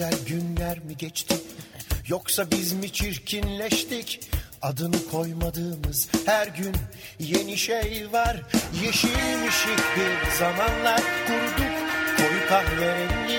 Güzel 0.00 0.26
günler 0.26 0.78
mi 0.78 0.96
geçti 0.96 1.34
yoksa 2.08 2.50
biz 2.50 2.72
mi 2.72 2.92
çirkinleştik? 2.92 4.20
Adını 4.62 5.08
koymadığımız 5.10 6.08
her 6.26 6.46
gün 6.46 6.76
yeni 7.18 7.56
şey 7.56 8.08
var. 8.12 8.42
Yeşilmişik 8.84 9.78
bir 9.96 10.30
zamanlar 10.38 11.00
kurduk 11.26 11.72
koyu 12.16 12.48
kahverengi. 12.48 13.38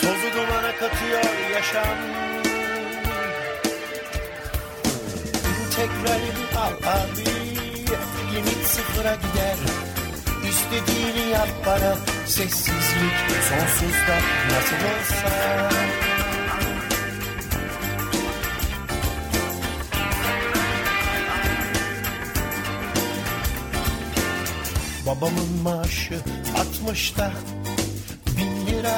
Tozu 0.00 0.36
dumana 0.36 0.76
katıyor 0.76 1.50
yaşam. 1.54 1.98
İntegralini 5.64 6.58
al 6.58 6.72
abi, 6.72 7.24
limit 8.34 8.66
sıfıra 8.66 9.14
gider. 9.14 9.56
İstediğini 10.52 11.30
yap 11.30 11.48
bana. 11.66 11.96
Sessizlik 12.26 13.16
sonsuzda 13.48 14.16
nasıl 14.52 14.76
olsa. 14.92 15.70
Babamın 25.06 25.62
maaşı 25.62 26.20
altmışta. 26.58 27.32
Bin 28.36 28.66
lira. 28.66 28.96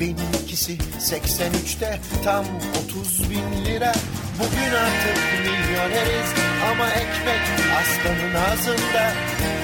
Benimkisi 0.00 0.78
83'te 1.00 2.00
tam 2.24 2.44
30 2.84 3.30
bin 3.30 3.64
lira. 3.64 3.92
Bugün 4.38 4.72
artık 4.76 5.18
milyoneriz. 5.40 6.30
Ama 6.70 6.88
ekmek 6.90 7.40
aslanın 7.80 8.34
ağzında. 8.34 9.12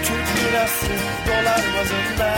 Türk 0.04 0.21
lirası 0.42 0.86
dolar 1.26 1.62
bazında 1.78 2.34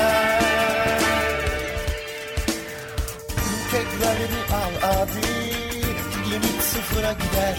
Tekrarını 3.71 4.43
al 4.63 5.01
abi 5.01 5.27
limit 6.31 6.63
sıfıra 6.63 7.13
gider. 7.13 7.59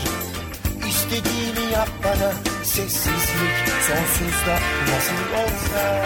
İstediğini 0.88 1.74
yap 1.74 1.90
bana 2.04 2.34
sessizlik 2.64 3.56
sonsuzda 3.88 4.60
nasıl 4.90 5.44
olsa 5.44 6.06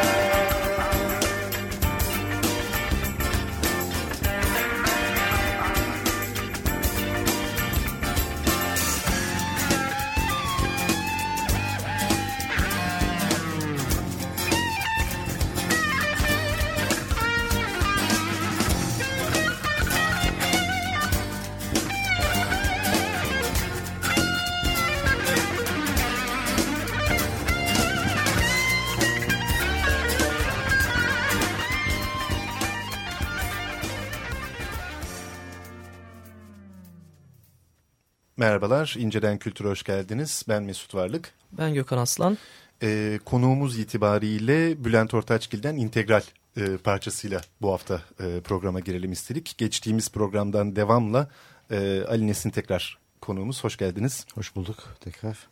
Merhabalar, 38.39 38.95
İnceden 38.97 39.37
Kültür'e 39.37 39.67
hoş 39.67 39.83
geldiniz. 39.83 40.43
Ben 40.47 40.63
Mesut 40.63 40.95
Varlık. 40.95 41.33
Ben 41.51 41.73
Gökhan 41.73 41.97
Aslan. 41.97 42.37
Ee, 42.83 43.19
konuğumuz 43.25 43.79
itibariyle 43.79 44.83
Bülent 44.85 45.13
Ortaçgil'den 45.13 45.75
integral 45.75 46.21
e, 46.57 46.77
parçasıyla 46.77 47.41
bu 47.61 47.71
hafta 47.71 48.01
e, 48.19 48.41
programa 48.41 48.79
girelim 48.79 49.11
istedik. 49.11 49.55
Geçtiğimiz 49.57 50.11
programdan 50.11 50.75
devamla 50.75 51.29
e, 51.71 52.03
Ali 52.09 52.27
Nesin 52.27 52.49
tekrar 52.49 52.97
konuğumuz. 53.21 53.63
Hoş 53.63 53.77
geldiniz. 53.77 54.25
Hoş 54.35 54.55
bulduk 54.55 54.95
tekrar. 54.99 55.47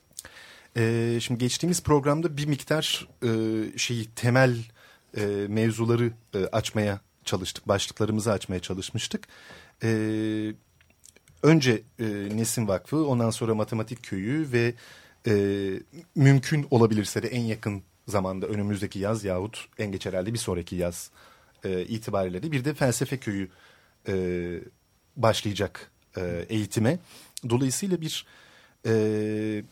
E, 0.77 1.17
şimdi 1.21 1.39
geçtiğimiz 1.39 1.83
programda 1.83 2.37
bir 2.37 2.45
miktar 2.45 3.07
e, 3.23 3.29
şeyi 3.77 4.05
temel 4.05 4.57
e, 5.17 5.25
mevzuları 5.47 6.11
e, 6.33 6.45
açmaya 6.45 6.99
çalıştık. 7.25 7.67
Başlıklarımızı 7.67 8.31
açmaya 8.31 8.59
çalışmıştık. 8.59 9.27
Evet 9.81 10.55
önce 11.43 11.81
e, 11.99 12.05
Nesin 12.37 12.67
Vakfı 12.67 13.07
ondan 13.07 13.29
sonra 13.29 13.55
Matematik 13.55 14.03
Köyü 14.03 14.51
ve 14.51 14.73
e, 15.27 15.33
mümkün 16.15 16.67
olabilirse 16.71 17.23
de 17.23 17.27
en 17.27 17.41
yakın 17.41 17.83
zamanda 18.07 18.47
önümüzdeki 18.47 18.99
yaz 18.99 19.23
yahut 19.23 19.67
en 19.77 19.91
geç 19.91 20.05
herhalde 20.05 20.33
bir 20.33 20.37
sonraki 20.37 20.75
yaz 20.75 21.11
e, 21.63 21.81
itibariyle 21.81 22.43
de 22.43 22.51
bir 22.51 22.65
de 22.65 22.73
felsefe 22.73 23.17
köyü 23.17 23.49
e, 24.07 24.13
başlayacak 25.15 25.91
e, 26.17 26.45
eğitime. 26.49 26.99
Dolayısıyla 27.49 28.01
bir 28.01 28.25
e, 28.85 29.63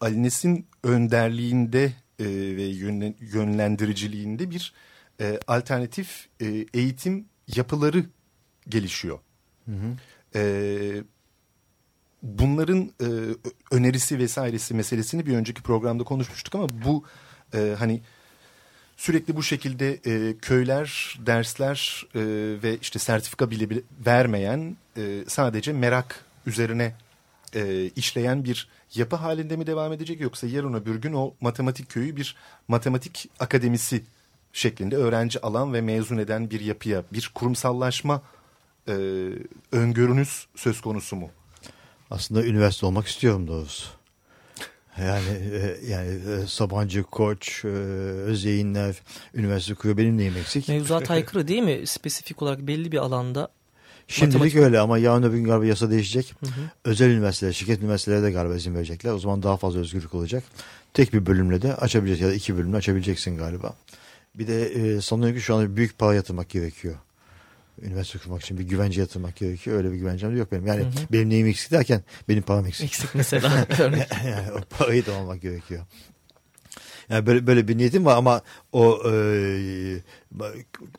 Ali 0.00 0.22
Nesin 0.22 0.66
önderliğinde 0.82 1.84
e, 2.18 2.24
ve 2.56 2.62
yönlendiriciliğinde 3.20 4.50
bir 4.50 4.72
e, 5.20 5.40
alternatif 5.46 6.28
e, 6.40 6.66
eğitim 6.74 7.24
yapıları 7.56 8.04
gelişiyor. 8.68 9.18
Hı 9.64 9.72
hı. 9.72 9.96
E, 10.34 11.02
bunların 12.22 12.90
e, 13.00 13.08
önerisi 13.70 14.18
vesairesi 14.18 14.74
meselesini 14.74 15.26
bir 15.26 15.36
önceki 15.36 15.62
programda 15.62 16.04
konuşmuştuk 16.04 16.54
ama 16.54 16.68
bu 16.84 17.04
e, 17.54 17.74
hani 17.78 18.00
sürekli 18.96 19.36
bu 19.36 19.42
şekilde 19.42 20.00
e, 20.06 20.38
köyler, 20.38 21.18
dersler 21.26 22.06
e, 22.14 22.20
ve 22.62 22.78
işte 22.82 22.98
sertifika 22.98 23.50
bile, 23.50 23.82
vermeyen 24.06 24.76
e, 24.96 25.24
sadece 25.28 25.72
merak 25.72 26.24
üzerine 26.46 26.94
e, 27.54 27.90
işleyen 27.96 28.44
bir 28.44 28.68
yapı 28.94 29.16
halinde 29.16 29.56
mi 29.56 29.66
devam 29.66 29.92
edecek 29.92 30.20
yoksa 30.20 30.46
yarın 30.46 30.74
öbür 30.74 30.94
gün 30.94 31.12
o 31.12 31.34
matematik 31.40 31.88
köyü 31.88 32.16
bir 32.16 32.36
matematik 32.68 33.30
akademisi 33.38 34.02
şeklinde 34.52 34.96
öğrenci 34.96 35.40
alan 35.40 35.74
ve 35.74 35.80
mezun 35.80 36.18
eden 36.18 36.50
bir 36.50 36.60
yapıya 36.60 37.02
bir 37.12 37.30
kurumsallaşma 37.34 38.22
e, 38.90 39.32
öngörünüz 39.72 40.46
söz 40.56 40.80
konusu 40.80 41.16
mu? 41.16 41.30
Aslında 42.10 42.44
üniversite 42.44 42.86
olmak 42.86 43.06
istiyorum 43.06 43.48
doğrusu. 43.48 43.88
Yani 44.98 45.28
e, 45.52 45.76
yani 45.88 46.08
e, 46.08 46.46
Sabancı, 46.46 47.02
Koç, 47.02 47.64
e, 47.64 47.68
Özyeğinler, 47.68 49.02
üniversite 49.34 49.74
kuruyor. 49.74 49.96
Benim 49.98 50.18
neyim 50.18 50.36
eksik? 50.36 50.68
Mevzuat 50.68 51.10
aykırı 51.10 51.48
değil 51.48 51.62
mi? 51.62 51.86
Spesifik 51.86 52.42
olarak 52.42 52.58
belli 52.60 52.92
bir 52.92 52.98
alanda. 52.98 53.48
Şimdilik 54.08 54.34
matematik... 54.34 54.58
öyle 54.58 54.80
ama 54.80 54.98
yarın 54.98 55.22
öbür 55.22 55.36
gün 55.36 55.44
galiba 55.44 55.66
yasa 55.66 55.90
değişecek. 55.90 56.34
Hı 56.40 56.46
hı. 56.46 56.60
Özel 56.84 57.10
üniversiteler, 57.10 57.52
şirket 57.52 57.82
üniversiteleri 57.82 58.22
de 58.22 58.30
galiba 58.30 58.56
izin 58.56 58.74
verecekler. 58.74 59.12
O 59.12 59.18
zaman 59.18 59.42
daha 59.42 59.56
fazla 59.56 59.80
özgürlük 59.80 60.14
olacak. 60.14 60.44
Tek 60.94 61.12
bir 61.12 61.26
bölümle 61.26 61.62
de 61.62 61.74
açabileceksin 61.74 62.24
ya 62.24 62.30
da 62.30 62.34
iki 62.34 62.56
bölümle 62.56 62.76
açabileceksin 62.76 63.36
galiba. 63.36 63.74
Bir 64.34 64.46
de 64.46 64.66
e, 64.66 65.00
sanıyorum 65.00 65.36
ki 65.36 65.42
şu 65.42 65.54
anda 65.54 65.76
büyük 65.76 65.98
para 65.98 66.14
yatırmak 66.14 66.48
gerekiyor 66.48 66.94
Üniversite 67.82 68.18
okumak 68.18 68.42
için 68.42 68.58
bir 68.58 68.64
güvence 68.64 69.00
yatırmak 69.00 69.36
gerekiyor. 69.36 69.76
Öyle 69.76 69.92
bir 69.92 69.96
güvencem 69.96 70.34
de 70.34 70.38
yok 70.38 70.52
benim. 70.52 70.66
Yani 70.66 70.80
Hı 70.80 70.86
hı. 70.86 71.12
benim 71.12 71.30
neyim 71.30 71.46
eksik 71.46 71.72
derken 71.72 72.02
benim 72.28 72.42
param 72.42 72.66
eksik. 72.66 72.84
Eksik 72.84 73.14
mesela. 73.14 73.66
yani 74.24 74.52
o 74.52 74.60
parayı 74.78 75.06
da 75.06 75.16
almak 75.16 75.42
gerekiyor. 75.42 75.86
Yani 77.08 77.26
böyle 77.26 77.46
böyle 77.46 77.68
bir 77.68 77.78
niyetim 77.78 78.04
var 78.04 78.16
ama 78.16 78.42
o 78.72 79.02
e, 79.10 80.02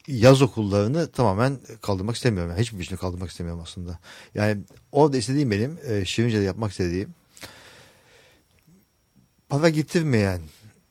yaz 0.08 0.42
okullarını 0.42 1.12
tamamen 1.12 1.60
kaldırmak 1.82 2.16
istemiyorum. 2.16 2.52
Yani 2.52 2.62
hiçbir 2.62 2.80
biçimde 2.80 3.00
kaldırmak 3.00 3.30
istemiyorum 3.30 3.62
aslında. 3.64 4.00
Yani 4.36 4.62
orada 4.92 5.18
istediğim 5.18 5.52
benim 5.52 5.78
e, 5.88 6.06
Şirince'de 6.06 6.44
yapmak 6.44 6.72
istediğim 6.72 7.14
para 9.50 9.70
getirmeyen, 9.70 10.42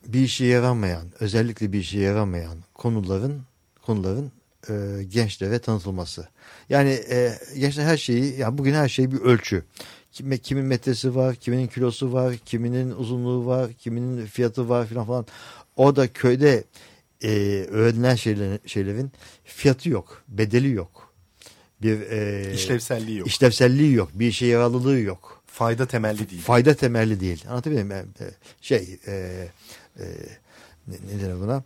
bir 0.06 0.20
işe 0.20 0.44
yaramayan, 0.44 1.06
özellikle 1.20 1.72
bir 1.72 1.78
işe 1.78 1.98
yaramayan 1.98 2.58
konuların 2.74 3.42
konuların 3.82 4.32
e, 4.68 5.02
gençlere 5.08 5.58
tanıtılması. 5.58 6.28
Yani 6.68 6.90
e, 6.90 7.38
gençler 7.58 7.84
her 7.84 7.96
şeyi, 7.96 8.38
yani 8.38 8.58
bugün 8.58 8.74
her 8.74 8.88
şey 8.88 9.12
bir 9.12 9.20
ölçü. 9.20 9.62
Kime, 10.12 10.38
kimin 10.38 10.64
metresi 10.64 11.14
var, 11.14 11.34
kiminin 11.34 11.66
kilosu 11.66 12.12
var, 12.12 12.36
kiminin 12.36 12.90
uzunluğu 12.90 13.46
var, 13.46 13.72
kiminin 13.72 14.26
fiyatı 14.26 14.68
var 14.68 14.86
filan 14.86 15.06
falan. 15.06 15.26
Orada 15.76 16.12
köyde 16.12 16.64
e, 17.22 17.30
öğrenilen 17.70 18.14
şeylerin, 18.14 18.60
şeylerin 18.66 19.12
fiyatı 19.44 19.90
yok, 19.90 20.22
bedeli 20.28 20.70
yok. 20.70 21.12
Bir 21.82 22.00
e, 22.00 22.52
İşlevselliği 22.54 23.18
yok. 23.18 23.26
işlevselliği 23.28 23.92
yok, 23.92 24.10
bir 24.14 24.26
işe 24.26 24.46
yararlılığı 24.46 24.98
yok. 25.00 25.42
Fayda 25.46 25.86
temelli 25.86 26.30
değil. 26.30 26.42
Fayda 26.42 26.74
temelli 26.74 27.20
değil. 27.20 27.44
Anlatabiliyor 27.48 27.86
muyum? 27.86 28.14
E, 28.20 28.24
e, 28.24 28.30
Şey, 28.60 28.98
e, 29.06 29.12
e, 29.12 30.04
ne, 30.88 30.94
ne 30.94 31.22
denir 31.22 31.40
buna? 31.40 31.62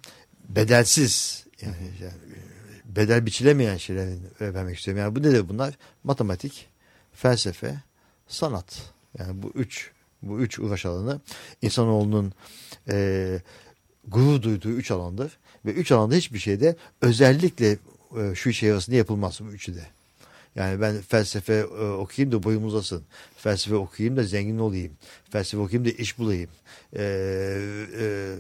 Bedelsiz. 0.49 1.45
Yani, 1.63 1.75
yani, 2.03 2.13
bedel 2.97 3.27
biçilemeyen 3.27 3.77
şeyleri 3.77 4.17
vermek 4.41 4.79
istiyorum. 4.79 5.03
Yani 5.03 5.17
bu 5.17 5.23
nedir 5.23 5.49
bunlar? 5.49 5.75
Matematik, 6.05 6.69
felsefe, 7.13 7.75
sanat. 8.29 8.83
Yani 9.19 9.43
bu 9.43 9.53
üç 9.55 9.91
bu 10.23 10.41
üç 10.41 10.59
uğraş 10.59 10.87
alanı 10.87 11.21
insanoğlunun 11.63 12.33
e, 12.89 13.39
gurur 14.09 14.43
duyduğu 14.43 14.71
üç 14.71 14.91
alandır. 14.91 15.39
Ve 15.65 15.73
üç 15.73 15.93
alanda 15.93 16.15
hiçbir 16.15 16.39
şeyde 16.39 16.77
özellikle 17.01 17.79
e, 18.17 18.35
şu 18.35 18.51
işe 18.51 18.73
arasında 18.73 18.97
yapılmaz 18.97 19.41
bu 19.41 19.53
üçü 19.53 19.75
de. 19.75 19.87
Yani 20.57 20.81
ben 20.81 21.01
felsefe 21.01 21.55
e, 21.55 21.65
okuyayım 21.85 22.33
da 22.33 22.43
boyum 22.43 22.65
uzasın. 22.65 23.03
Felsefe 23.37 23.77
okuyayım 23.77 24.17
da 24.17 24.23
zengin 24.23 24.59
olayım. 24.59 24.93
Felsefe 25.31 25.63
okuyayım 25.63 25.85
da 25.85 25.91
iş 25.91 26.19
bulayım. 26.19 26.51
E, 26.97 27.03
e, 28.01 28.35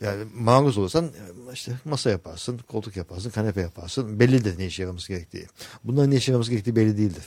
yani 0.00 0.24
marangoz 0.34 0.78
olursan 0.78 1.04
e, 1.04 1.52
işte 1.52 1.72
masa 1.84 2.10
yaparsın, 2.10 2.60
koltuk 2.68 2.96
yaparsın, 2.96 3.30
kanepe 3.30 3.60
yaparsın. 3.60 4.20
Bellidir 4.20 4.58
ne 4.58 4.66
işe 4.66 4.82
yaraması 4.82 5.08
gerektiği. 5.08 5.46
Bunların 5.84 6.10
ne 6.10 6.16
işe 6.16 6.32
yaraması 6.32 6.50
gerektiği 6.50 6.76
belli 6.76 6.98
değildir. 6.98 7.24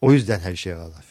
O 0.00 0.12
yüzden 0.12 0.40
her 0.40 0.56
şeye 0.56 0.70
yararlar. 0.70 1.04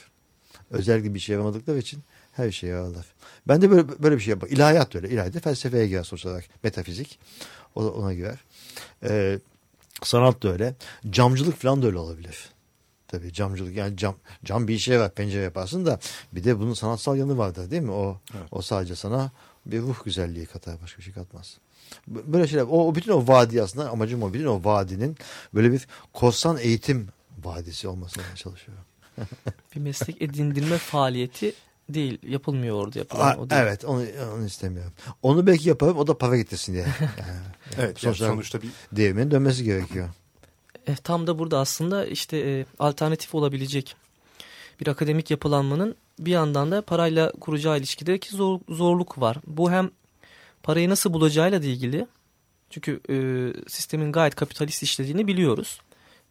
Özellikle 0.71 1.13
bir 1.13 1.19
şey 1.19 1.33
yaramadıkları 1.33 1.77
için 1.77 1.99
her 2.33 2.51
şeye 2.51 2.67
yararlar. 2.67 3.05
Ben 3.47 3.61
de 3.61 3.71
böyle, 3.71 4.03
böyle 4.03 4.15
bir 4.15 4.21
şey 4.21 4.31
yapmak. 4.31 4.51
İlahiyat 4.51 4.93
da 4.93 4.97
öyle. 4.97 5.09
İlahiyat 5.09 5.43
felsefeye 5.43 5.87
girer 5.87 6.03
sonuç 6.03 6.25
olarak. 6.25 6.45
Metafizik. 6.63 7.19
O 7.75 7.85
ona 7.85 8.13
girer. 8.13 8.37
Ee, 9.03 9.39
sanat 10.03 10.43
da 10.43 10.51
öyle. 10.51 10.75
Camcılık 11.09 11.57
falan 11.61 11.81
da 11.81 11.87
öyle 11.87 11.97
olabilir. 11.97 12.49
Tabii 13.07 13.33
camcılık 13.33 13.75
yani 13.75 13.97
cam, 13.97 14.15
cam 14.45 14.67
bir 14.67 14.73
işe 14.75 14.99
var 14.99 15.11
pencere 15.11 15.43
yaparsın 15.43 15.85
da 15.85 15.99
bir 16.31 16.43
de 16.43 16.59
bunun 16.59 16.73
sanatsal 16.73 17.17
yanı 17.17 17.37
vardır 17.37 17.71
değil 17.71 17.81
mi? 17.81 17.91
O, 17.91 18.19
Evet. 18.37 18.47
o 18.51 18.61
sadece 18.61 18.95
sana 18.95 19.31
bir 19.65 19.81
ruh 19.81 20.03
güzelliği 20.03 20.45
katar 20.45 20.81
başka 20.81 20.97
bir 20.97 21.03
şey 21.03 21.13
katmaz. 21.13 21.57
Böyle 22.07 22.47
şeyler 22.47 22.63
o, 22.63 22.87
o 22.87 22.95
bütün 22.95 23.11
o 23.11 23.27
vadi 23.27 23.61
aslında 23.61 23.89
amacım 23.89 24.23
o 24.23 24.33
bütün 24.33 24.45
o 24.45 24.63
vadinin 24.63 25.17
böyle 25.53 25.71
bir 25.71 25.87
korsan 26.13 26.57
eğitim 26.57 27.07
vadisi 27.43 27.87
olmasına 27.87 28.23
çalışıyorum. 28.35 28.83
bir 29.75 29.79
meslek 29.79 30.21
edindirme 30.21 30.77
faaliyeti 30.77 31.53
değil. 31.89 32.19
Yapılmıyor 32.27 32.75
orada 32.75 32.99
yapılan. 32.99 33.31
Aa, 33.31 33.37
o 33.37 33.49
değil. 33.49 33.61
evet 33.61 33.85
onu, 33.85 34.03
onu 34.35 34.45
istemiyorum. 34.45 34.91
Onu 35.23 35.47
belki 35.47 35.69
yaparım 35.69 35.97
o 35.97 36.07
da 36.07 36.17
para 36.17 36.37
getirsin 36.37 36.73
diye. 36.73 36.85
Yani, 37.77 37.85
Evet, 37.87 38.03
yani 38.03 38.15
sonuçta, 38.15 38.27
sonuçta 38.27 38.61
bir 38.61 38.69
değirmenin 38.91 39.31
dönmesi 39.31 39.63
gerekiyor. 39.63 40.09
E, 40.87 40.95
tam 40.95 41.27
da 41.27 41.39
burada 41.39 41.59
aslında 41.59 42.05
işte 42.05 42.37
e, 42.37 42.65
alternatif 42.79 43.35
olabilecek 43.35 43.95
bir 44.79 44.87
akademik 44.87 45.31
yapılanmanın 45.31 45.95
bir 46.19 46.31
yandan 46.31 46.71
da 46.71 46.81
parayla 46.81 47.31
kuracağı 47.31 47.77
ilişkideki 47.77 48.35
zor, 48.35 48.59
zorluk 48.69 49.21
var. 49.21 49.37
Bu 49.47 49.71
hem 49.71 49.91
parayı 50.63 50.89
nasıl 50.89 51.13
bulacağıyla 51.13 51.61
da 51.61 51.65
ilgili. 51.65 52.07
Çünkü 52.69 52.99
e, 53.09 53.15
sistemin 53.69 54.11
gayet 54.11 54.35
kapitalist 54.35 54.83
işlediğini 54.83 55.27
biliyoruz. 55.27 55.81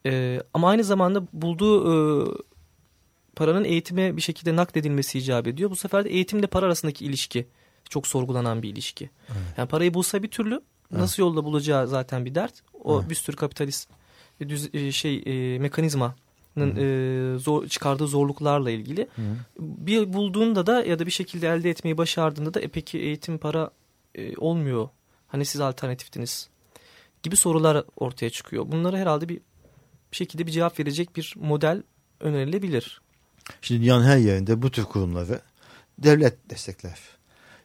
E, 0.06 0.43
ama 0.55 0.69
aynı 0.69 0.85
zamanda 0.85 1.23
bulduğu 1.32 1.93
e, 1.93 1.97
paranın 3.37 3.65
eğitime 3.65 4.17
bir 4.17 4.23
şekilde 4.23 4.56
nakledilmesi 4.56 5.19
icap 5.19 5.47
ediyor. 5.47 5.71
Bu 5.71 5.77
sefer 5.77 6.05
de 6.05 6.11
eğitimle 6.11 6.47
para 6.47 6.67
arasındaki 6.67 7.05
ilişki 7.05 7.47
çok 7.91 8.06
sorgulanan 8.06 8.62
bir 8.62 8.69
ilişki. 8.69 9.11
Yani 9.56 9.69
parayı 9.69 9.94
bulsa 9.94 10.23
bir 10.23 10.31
türlü 10.31 10.61
nasıl 10.91 11.23
yolda 11.23 11.44
bulacağı 11.44 11.88
zaten 11.88 12.25
bir 12.25 12.35
dert. 12.35 12.55
O 12.85 12.99
Evet. 13.00 13.11
bir 13.11 13.15
sürü 13.15 13.37
kapitalist 13.37 13.88
e, 14.41 14.49
düz, 14.49 14.75
e, 14.75 14.93
şey 14.93 15.23
e, 15.27 15.59
mekanizmanın 15.59 16.17
e, 16.56 17.38
zor, 17.38 17.67
çıkardığı 17.67 18.06
zorluklarla 18.06 18.71
ilgili. 18.71 19.09
Bir 19.59 20.12
bulduğunda 20.12 20.67
da 20.67 20.85
ya 20.85 20.99
da 20.99 21.06
bir 21.06 21.11
şekilde 21.11 21.49
elde 21.49 21.71
etmeyi 21.71 21.99
başardığında 21.99 22.55
da 22.55 22.61
e 22.61 22.69
peki 22.69 22.99
eğitim 22.99 23.38
para 23.38 23.71
e, 24.15 24.37
olmuyor. 24.37 24.88
Hani 25.29 25.44
siz 25.44 25.61
alternatiftiniz 25.61 26.49
gibi 27.23 27.37
sorular 27.37 27.85
ortaya 27.97 28.31
çıkıyor. 28.31 28.73
Bunlara 28.73 28.99
herhalde 28.99 29.29
bir, 29.29 29.41
bir 30.12 30.17
şekilde 30.17 30.47
bir 30.47 30.53
cevap 30.53 30.81
verecek 30.81 31.17
bir 31.17 31.35
model 31.37 31.83
önerilebilir. 32.21 33.00
Şimdi 33.63 33.81
dünyanın 33.81 34.05
her 34.05 34.17
yerinde 34.17 34.63
bu 34.63 34.71
tür 34.71 34.85
kurumları 34.85 35.41
devlet 35.99 36.51
destekler. 36.51 36.99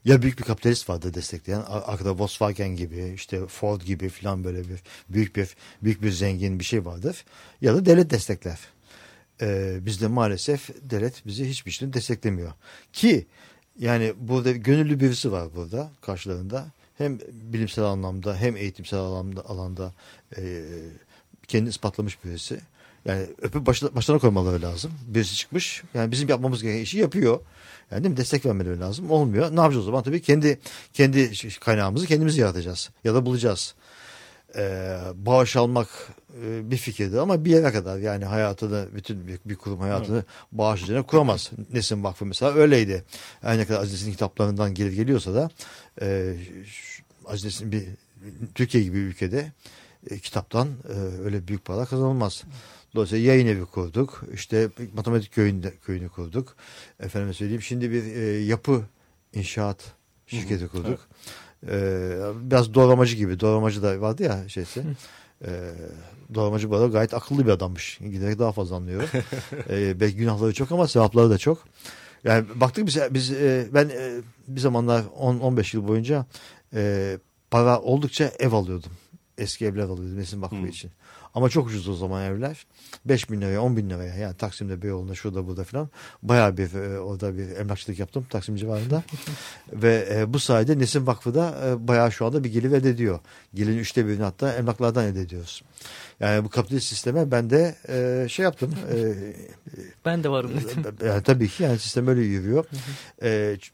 Ya 0.05 0.21
büyük 0.21 0.39
bir 0.39 0.43
kapitalist 0.43 0.89
vardır 0.89 1.13
destekleyen. 1.13 1.61
Ar- 1.61 1.83
Arkada 1.85 2.19
Volkswagen 2.19 2.75
gibi 2.75 3.13
işte 3.15 3.47
Ford 3.47 3.81
gibi 3.81 4.09
falan 4.09 4.43
böyle 4.43 4.59
bir 4.69 4.79
büyük 5.09 5.35
bir 5.35 5.55
büyük 5.83 6.01
bir 6.01 6.11
zengin 6.11 6.59
bir 6.59 6.63
şey 6.63 6.85
vardır. 6.85 7.25
Ya 7.61 7.75
da 7.75 7.85
devlet 7.85 8.09
destekler. 8.09 8.59
Ee, 9.41 9.77
bizde 9.81 10.07
maalesef 10.07 10.69
devlet 10.81 11.25
bizi 11.25 11.49
hiçbir 11.49 11.71
şeyden 11.71 11.93
desteklemiyor. 11.93 12.51
Ki 12.93 13.25
yani 13.79 14.13
burada 14.17 14.51
gönüllü 14.51 14.99
birisi 14.99 15.31
var 15.31 15.55
burada 15.55 15.91
karşılarında. 16.01 16.67
Hem 16.97 17.19
bilimsel 17.31 17.85
anlamda 17.85 18.35
hem 18.35 18.57
eğitimsel 18.57 18.99
alanda, 18.99 19.45
alanda 19.45 19.93
e, 20.37 20.63
kendini 21.47 21.69
ispatlamış 21.69 22.23
birisi. 22.25 22.61
Yani 23.05 23.25
öpüp 23.41 23.65
başına, 23.65 23.95
başlarına 23.95 24.21
koymaları 24.21 24.61
lazım. 24.61 24.91
Birisi 25.07 25.35
çıkmış. 25.35 25.83
Yani 25.93 26.11
bizim 26.11 26.29
yapmamız 26.29 26.63
gereken 26.63 26.81
işi 26.81 26.97
yapıyor. 26.97 27.39
Yani 27.91 28.03
değil 28.03 28.11
mi? 28.11 28.17
Destek 28.17 28.45
vermeleri 28.45 28.79
lazım. 28.79 29.11
Olmuyor. 29.11 29.55
Ne 29.55 29.59
yapacağız 29.59 29.83
o 29.83 29.85
zaman? 29.85 30.03
Tabii 30.03 30.21
kendi 30.21 30.59
kendi 30.93 31.31
kaynağımızı 31.59 32.07
kendimiz 32.07 32.37
yaratacağız. 32.37 32.89
Ya 33.03 33.13
da 33.13 33.25
bulacağız. 33.25 33.75
Ee, 34.55 34.97
bağış 35.15 35.55
almak 35.55 35.87
e, 36.43 36.71
bir 36.71 36.77
fikirdi 36.77 37.19
ama 37.19 37.45
bir 37.45 37.51
yere 37.51 37.71
kadar 37.71 37.97
yani 37.97 38.25
hayatını 38.25 38.87
bütün 38.95 39.27
bir, 39.27 39.39
bir 39.45 39.55
kurum 39.55 39.79
hayatını 39.79 40.23
bağış 40.51 40.83
üzerine 40.83 41.01
kuramaz. 41.01 41.51
Nesin 41.73 42.03
Vakfı 42.03 42.25
mesela 42.25 42.53
öyleydi. 42.53 43.03
Her 43.41 43.57
ne 43.57 43.65
kadar 43.65 43.79
Aziz 43.79 43.93
Nesin'in 43.93 44.11
kitaplarından 44.11 44.73
gelir 44.73 44.93
geliyorsa 44.93 45.33
da 45.33 45.49
e, 46.01 46.33
Aziz 47.25 47.45
Nesin 47.45 47.71
bir 47.71 47.83
Türkiye 48.55 48.83
gibi 48.83 48.95
bir 48.95 49.01
ülkede 49.01 49.51
e, 50.09 50.19
kitaptan 50.19 50.67
e, 50.67 51.23
öyle 51.23 51.47
büyük 51.47 51.65
para 51.65 51.85
kazanılmaz. 51.85 52.43
Dolayısıyla 52.95 53.33
yayın 53.33 53.47
evi 53.47 53.65
kurduk. 53.65 54.23
İşte 54.33 54.69
matematik 54.93 55.33
köyünde, 55.33 55.73
köyünü 55.85 56.09
kurduk. 56.09 56.55
Efendime 56.99 57.33
söyleyeyim 57.33 57.61
şimdi 57.61 57.91
bir 57.91 58.03
e, 58.03 58.43
yapı 58.43 58.81
inşaat 59.33 59.93
şirketi 60.27 60.67
kurduk. 60.67 60.99
E, 61.67 61.77
biraz 62.35 62.73
doğramacı 62.73 63.15
gibi. 63.15 63.39
Doğramacı 63.39 63.83
da 63.83 64.01
vardı 64.01 64.23
ya 64.23 64.49
şeysi. 64.49 64.83
E, 65.45 65.49
doğramacı 66.33 66.69
bu 66.69 66.75
arada 66.75 66.87
gayet 66.87 67.13
akıllı 67.13 67.45
bir 67.45 67.51
adammış. 67.51 67.97
Giderek 67.97 68.39
daha 68.39 68.51
fazla 68.51 68.75
anlıyor. 68.75 69.09
e, 69.69 69.99
belki 69.99 70.15
günahları 70.15 70.53
çok 70.53 70.71
ama 70.71 70.87
sevapları 70.87 71.29
da 71.29 71.37
çok. 71.37 71.63
Yani 72.23 72.45
baktık 72.55 72.87
biz, 72.87 72.97
biz 73.11 73.31
e, 73.31 73.67
ben 73.73 73.89
e, 73.89 74.21
bir 74.47 74.59
zamanlar 74.59 75.01
10-15 75.01 75.77
yıl 75.77 75.87
boyunca 75.87 76.25
e, 76.73 77.17
para 77.51 77.79
oldukça 77.79 78.31
ev 78.39 78.51
alıyordum. 78.53 78.91
Eski 79.37 79.65
evler 79.65 79.83
alıyordum 79.83 80.41
Vakfı 80.41 80.55
Hmm. 80.55 80.67
için. 80.67 80.91
Ama 81.33 81.49
çok 81.49 81.67
ucuz 81.67 81.87
o 81.89 81.93
zaman 81.95 82.23
evler. 82.23 82.65
5 83.05 83.29
bin 83.31 83.41
liraya 83.41 83.61
10 83.61 83.77
bin 83.77 83.89
liraya 83.89 84.15
yani 84.15 84.35
Taksim'de 84.37 84.81
Beyoğlu'nda 84.81 85.15
şurada 85.15 85.47
burada 85.47 85.63
falan. 85.63 85.89
Bayağı 86.23 86.57
bir 86.57 86.73
e, 86.73 86.99
orada 86.99 87.37
bir 87.37 87.49
emlakçılık 87.55 87.99
yaptım 87.99 88.25
Taksim 88.29 88.55
civarında. 88.55 89.03
Ve 89.73 90.07
e, 90.11 90.33
bu 90.33 90.39
sayede 90.39 90.79
Nesin 90.79 91.07
Vakfı 91.07 91.35
da 91.35 91.55
e, 91.67 91.87
bayağı 91.87 92.11
şu 92.11 92.25
anda 92.25 92.43
bir 92.43 92.51
gelir 92.51 92.71
elde 92.71 92.89
ediyor. 92.89 93.19
Gelirin 93.53 93.77
üçte 93.77 94.07
birini 94.07 94.23
hatta 94.23 94.53
emlaklardan 94.53 95.05
elde 95.05 95.21
ediyoruz. 95.21 95.63
Yani 96.19 96.43
bu 96.43 96.49
kapitalist 96.49 96.87
sisteme 96.87 97.31
ben 97.31 97.49
de 97.49 97.75
e, 97.89 98.29
şey 98.29 98.43
yaptım. 98.43 98.75
E, 98.93 99.13
Ben 100.05 100.23
de 100.23 100.29
varım 100.29 100.51
dedim. 100.55 100.95
yani 101.05 101.23
tabii 101.23 101.47
ki 101.47 101.63
yani 101.63 101.79
sistem 101.79 102.07
öyle 102.07 102.21
yürüyor. 102.21 102.65
Ç- 103.21 103.69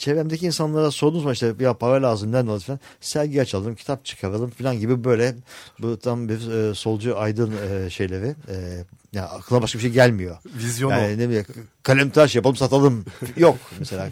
çevremdeki 0.00 0.46
insanlara 0.46 0.90
sordunuz 0.90 1.24
mu 1.24 1.32
işte 1.32 1.54
ya 1.60 1.74
para 1.74 2.02
lazım 2.02 2.32
ne 2.32 2.50
olur 2.50 2.60
falan. 2.60 2.80
Sergi 3.00 3.42
açalım, 3.42 3.74
kitap 3.74 4.04
çıkaralım 4.04 4.50
falan 4.50 4.78
gibi 4.78 5.04
böyle 5.04 5.34
bu 5.78 5.98
tam 5.98 6.28
bir 6.28 6.50
e, 6.50 6.74
solcu 6.74 7.18
aydın 7.18 7.52
e, 7.70 7.90
şeyleri. 7.90 8.34
E, 8.48 8.84
ya 9.12 9.28
aklına 9.28 9.62
başka 9.62 9.78
bir 9.78 9.82
şey 9.82 9.90
gelmiyor. 9.90 10.36
Vizyon 10.44 10.90
Yani 10.90 11.18
ne 11.18 11.28
bileyim 11.28 11.46
kalem 11.82 12.10
taş 12.10 12.36
yapalım 12.36 12.56
satalım. 12.56 13.04
Yok 13.36 13.56
mesela 13.78 14.08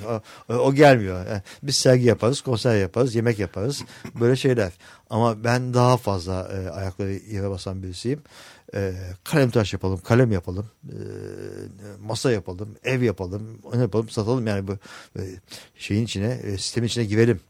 o, 0.48 0.54
o 0.54 0.74
gelmiyor. 0.74 1.26
Yani 1.26 1.42
biz 1.62 1.76
sergi 1.76 2.04
yaparız, 2.04 2.40
konser 2.40 2.76
yaparız, 2.76 3.14
yemek 3.14 3.38
yaparız. 3.38 3.82
Böyle 4.20 4.36
şeyler. 4.36 4.72
Ama 5.10 5.44
ben 5.44 5.74
daha 5.74 5.96
fazla 5.96 6.48
e, 6.52 6.70
ayakları 6.70 7.12
yere 7.12 7.50
basan 7.50 7.82
birisiyim. 7.82 8.22
E, 8.74 8.94
kalem 9.24 9.50
taş 9.50 9.72
yapalım, 9.72 10.00
kalem 10.00 10.32
yapalım, 10.32 10.66
e, 10.88 10.96
masa 12.00 12.32
yapalım, 12.32 12.76
ev 12.84 13.02
yapalım, 13.02 13.58
onu 13.64 13.80
yapalım, 13.80 14.08
satalım. 14.08 14.46
Yani 14.46 14.68
bu 14.68 14.78
e, 15.18 15.22
şeyin 15.76 16.04
içine, 16.04 16.40
e, 16.42 16.58
sistemin 16.58 16.86
içine 16.86 17.04
girelim. 17.04 17.40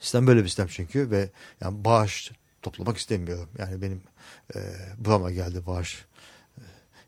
Sistem 0.00 0.26
böyle 0.26 0.42
bir 0.42 0.48
sistem 0.48 0.66
çünkü 0.70 1.10
ve 1.10 1.30
yani 1.60 1.84
bağış 1.84 2.32
toplamak 2.62 2.96
istemiyorum. 2.96 3.48
Yani 3.58 3.82
benim 3.82 4.02
e, 4.54 4.58
burama 4.98 5.30
geldi 5.30 5.66
bağış. 5.66 6.04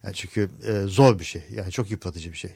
Yani 0.04 0.14
çünkü 0.14 0.50
e, 0.66 0.82
zor 0.86 1.18
bir 1.18 1.24
şey. 1.24 1.42
Yani 1.50 1.70
çok 1.70 1.90
yıpratıcı 1.90 2.32
bir 2.32 2.36
şey. 2.36 2.50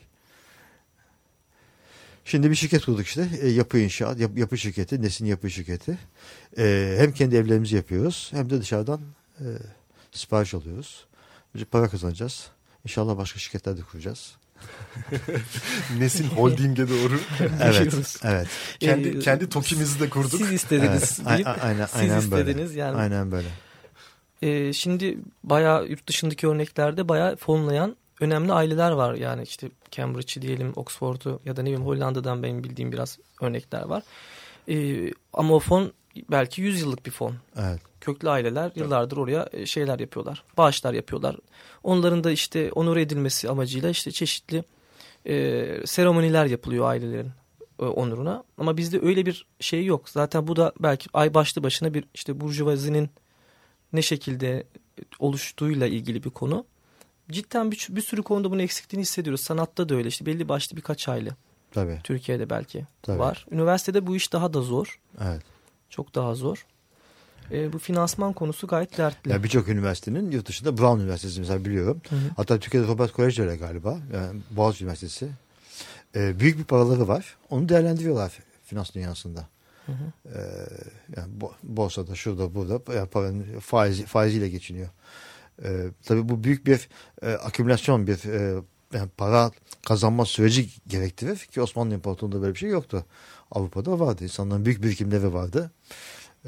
Şimdi 2.24 2.50
bir 2.50 2.54
şirket 2.54 2.84
kurduk 2.84 3.06
işte. 3.06 3.28
E, 3.40 3.48
yapı 3.48 3.78
inşaat, 3.78 4.20
yap, 4.20 4.30
yapı 4.38 4.58
şirketi, 4.58 5.02
Nesin 5.02 5.26
yapı 5.26 5.50
şirketi. 5.50 5.98
E, 6.58 6.96
hem 6.98 7.12
kendi 7.12 7.36
evlerimizi 7.36 7.76
yapıyoruz 7.76 8.28
hem 8.34 8.50
de 8.50 8.60
dışarıdan 8.60 9.00
e, 9.40 9.46
sipariş 10.18 10.54
alıyoruz. 10.54 11.06
Önce 11.54 11.64
para 11.64 11.88
kazanacağız. 11.88 12.48
İnşallah 12.84 13.16
başka 13.16 13.38
şirketler 13.38 13.76
de 13.76 13.82
kuracağız. 13.82 14.37
Nesin 15.98 16.25
Holding'e 16.25 16.88
doğru. 16.88 17.20
Evet, 17.62 18.20
evet. 18.25 18.48
kendi 18.80 19.08
Ee, 19.08 19.18
kendi 19.18 19.48
TOKİ'mizi 19.48 20.00
de 20.00 20.08
kurduk. 20.08 20.40
Siz 20.40 20.52
istediniz 20.52 21.20
Evet, 21.20 21.28
deyip 21.28 21.64
aynen, 21.64 21.87
siz 21.87 22.00
aynen 22.00 22.30
böyle. 22.30 22.50
istediniz 22.50 22.75
yani. 22.75 22.96
Aynen 22.96 23.32
böyle. 23.32 23.48
Ee, 24.42 24.72
şimdi 24.72 25.18
bayağı 25.44 25.87
yurt 25.87 26.06
dışındaki 26.06 26.48
örneklerde 26.48 27.08
bayağı 27.08 27.37
fonlayan 27.37 27.96
önemli 28.20 28.52
aileler 28.52 28.90
var. 28.90 29.14
Yani 29.14 29.42
işte 29.42 29.68
Cambridge'i 29.90 30.42
diyelim, 30.42 30.72
Oxford'u 30.76 31.40
ya 31.44 31.56
da 31.56 31.62
ne 31.62 31.66
bileyim 31.66 31.87
Hollanda'dan 31.87 32.42
benim 32.42 32.64
bildiğim 32.64 32.92
biraz 32.92 33.18
örnekler 33.40 33.82
var. 33.82 34.02
Ee, 34.68 35.10
ama 35.32 35.54
o 35.54 35.58
fon 35.60 35.92
belki 36.30 36.62
100 36.62 36.80
yıllık 36.80 37.06
bir 37.06 37.10
fon. 37.10 37.34
Evet. 37.56 37.80
Köklü 38.08 38.30
aileler 38.30 38.72
yıllardır 38.74 39.16
oraya 39.16 39.48
e, 39.52 39.66
şeyler 39.66 39.98
yapıyorlar. 39.98 40.42
Bağışlar 40.56 40.94
yapıyorlar. 40.94 41.36
Onların 41.82 42.24
da 42.24 42.30
işte 42.30 42.72
onur 42.72 42.96
edilmesi 42.96 43.48
amacıyla 43.48 43.90
işte 43.90 44.10
çeşitli 44.10 44.64
e, 45.26 45.66
seremoniler 45.86 46.46
yapılıyor 46.46 46.88
ailelerin 46.88 47.30
e, 47.80 47.84
onuruna. 47.84 48.44
Ama 48.58 48.76
bizde 48.76 49.00
öyle 49.00 49.26
bir 49.26 49.46
şey 49.60 49.84
yok. 49.84 50.08
Zaten 50.08 50.46
bu 50.46 50.56
da 50.56 50.72
belki 50.80 51.10
ay 51.12 51.34
başlı 51.34 51.62
başına 51.62 51.94
bir 51.94 52.04
işte 52.14 52.40
burjuvazinin 52.40 53.10
ne 53.92 54.02
şekilde 54.02 54.64
oluştuğuyla 55.18 55.86
ilgili 55.86 56.24
bir 56.24 56.30
konu. 56.30 56.64
Cidden 57.30 57.70
bir, 57.70 57.86
bir 57.90 58.02
sürü 58.02 58.22
konuda 58.22 58.50
bunun 58.50 58.60
eksikliğini 58.60 59.02
hissediyoruz. 59.02 59.40
Sanatta 59.40 59.88
da 59.88 59.94
öyle 59.94 60.08
işte 60.08 60.26
belli 60.26 60.48
başlı 60.48 60.76
birkaç 60.76 61.08
aile. 61.08 61.30
Tabii. 61.70 62.00
Türkiye'de 62.04 62.50
belki 62.50 62.86
Tabii. 63.02 63.18
var. 63.18 63.46
Üniversitede 63.50 64.06
bu 64.06 64.16
iş 64.16 64.32
daha 64.32 64.54
da 64.54 64.60
zor. 64.60 65.00
Evet. 65.24 65.42
Çok 65.90 66.14
daha 66.14 66.34
zor. 66.34 66.66
E, 67.52 67.73
bu 67.73 67.78
finansman 67.78 68.33
konusu 68.33 68.67
gayet 68.67 68.99
dertli. 68.99 69.31
Ya 69.31 69.43
birçok 69.43 69.69
üniversitenin 69.69 70.31
yurt 70.31 70.47
dışında 70.49 70.78
Brown 70.78 71.00
Üniversitesi 71.00 71.40
mesela 71.40 71.64
biliyorum. 71.64 72.00
Hı 72.09 72.17
hı. 72.17 72.21
Hatta 72.37 72.59
Türkiye'de 72.59 72.87
Robert 72.87 73.12
Koleji 73.12 73.43
öyle 73.43 73.57
galiba. 73.57 73.99
Yani 74.14 74.40
Boğaziçi 74.50 74.85
Üniversitesi. 74.85 75.28
Ee, 76.17 76.40
büyük 76.40 76.59
bir 76.59 76.64
paraları 76.64 77.09
var. 77.09 77.37
Onu 77.50 77.69
değerlendiriyorlar 77.69 78.33
finans 78.64 78.95
dünyasında. 78.95 79.49
Hı 79.87 79.93
hı. 79.93 80.35
Ee, 80.35 80.38
yani 81.17 81.28
bo- 81.40 81.52
borsada, 81.62 82.14
şurada, 82.14 82.55
burada 82.55 82.95
yani 82.95 83.09
paranın 83.09 83.59
faizi, 83.61 84.07
faiziyle 84.07 84.49
geçiniyor. 84.49 84.88
Ee, 85.64 85.87
tabii 86.05 86.28
bu 86.28 86.45
büyük 86.45 86.67
bir 86.67 86.88
e, 87.23 87.33
akümülasyon, 87.33 88.07
bir 88.07 88.25
e, 88.25 88.62
yani 88.93 89.09
para 89.17 89.50
kazanma 89.87 90.25
süreci 90.25 90.69
gerektirir 90.87 91.37
ki 91.37 91.62
Osmanlı 91.62 91.95
İmparatorluğu'nda 91.95 92.43
böyle 92.43 92.55
bir 92.55 92.59
şey 92.59 92.71
yoktu. 92.71 93.05
Avrupa'da 93.50 94.00
vardı. 94.00 94.25
İnsanların 94.25 94.64
büyük 94.64 94.83
birikimleri 94.83 95.35
vardı. 95.35 95.71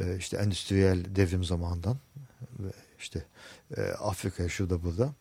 Ee, 0.00 0.16
işte 0.18 0.37
endüstriyel 0.37 1.16
devrim 1.16 1.44
zamanından 1.44 1.97
ve 2.59 2.68
işte 2.99 3.25
e, 3.76 3.82
Afrika'ya 3.82 4.49
şurada 4.49 4.82
burada 4.82 5.12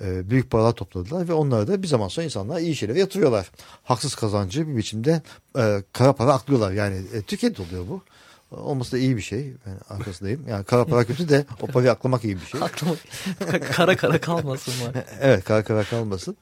e, 0.00 0.30
büyük 0.30 0.50
paralar 0.50 0.72
topladılar 0.72 1.28
ve 1.28 1.32
onları 1.32 1.68
da 1.68 1.82
bir 1.82 1.88
zaman 1.88 2.08
sonra 2.08 2.24
insanlar 2.24 2.60
iyi 2.60 2.76
şeylere 2.76 2.98
yatırıyorlar. 2.98 3.50
Haksız 3.84 4.14
kazancı 4.14 4.68
bir 4.68 4.76
biçimde 4.76 5.22
e, 5.58 5.82
kara 5.92 6.12
para 6.12 6.34
aklıyorlar. 6.34 6.72
Yani 6.72 6.96
e, 7.14 7.22
Türkiye'de 7.22 7.62
oluyor 7.62 7.88
bu. 7.88 8.02
Olması 8.50 8.92
da 8.92 8.98
iyi 8.98 9.16
bir 9.16 9.22
şey. 9.22 9.52
Ben 9.66 9.94
arkasındayım. 9.96 10.48
Yani 10.48 10.64
kara 10.64 10.84
para 10.84 11.04
kötü 11.04 11.28
de 11.28 11.44
o 11.60 11.66
parayı 11.66 11.90
aklamak 11.90 12.24
iyi 12.24 12.36
bir 12.40 12.46
şey. 12.46 12.60
Aklıma 12.62 12.94
kara 13.72 13.96
kara 13.96 14.20
kalmasın 14.20 14.72
var. 14.86 15.04
Evet 15.20 15.44
kara 15.44 15.64
kara 15.64 15.84
kalmasın. 15.84 16.36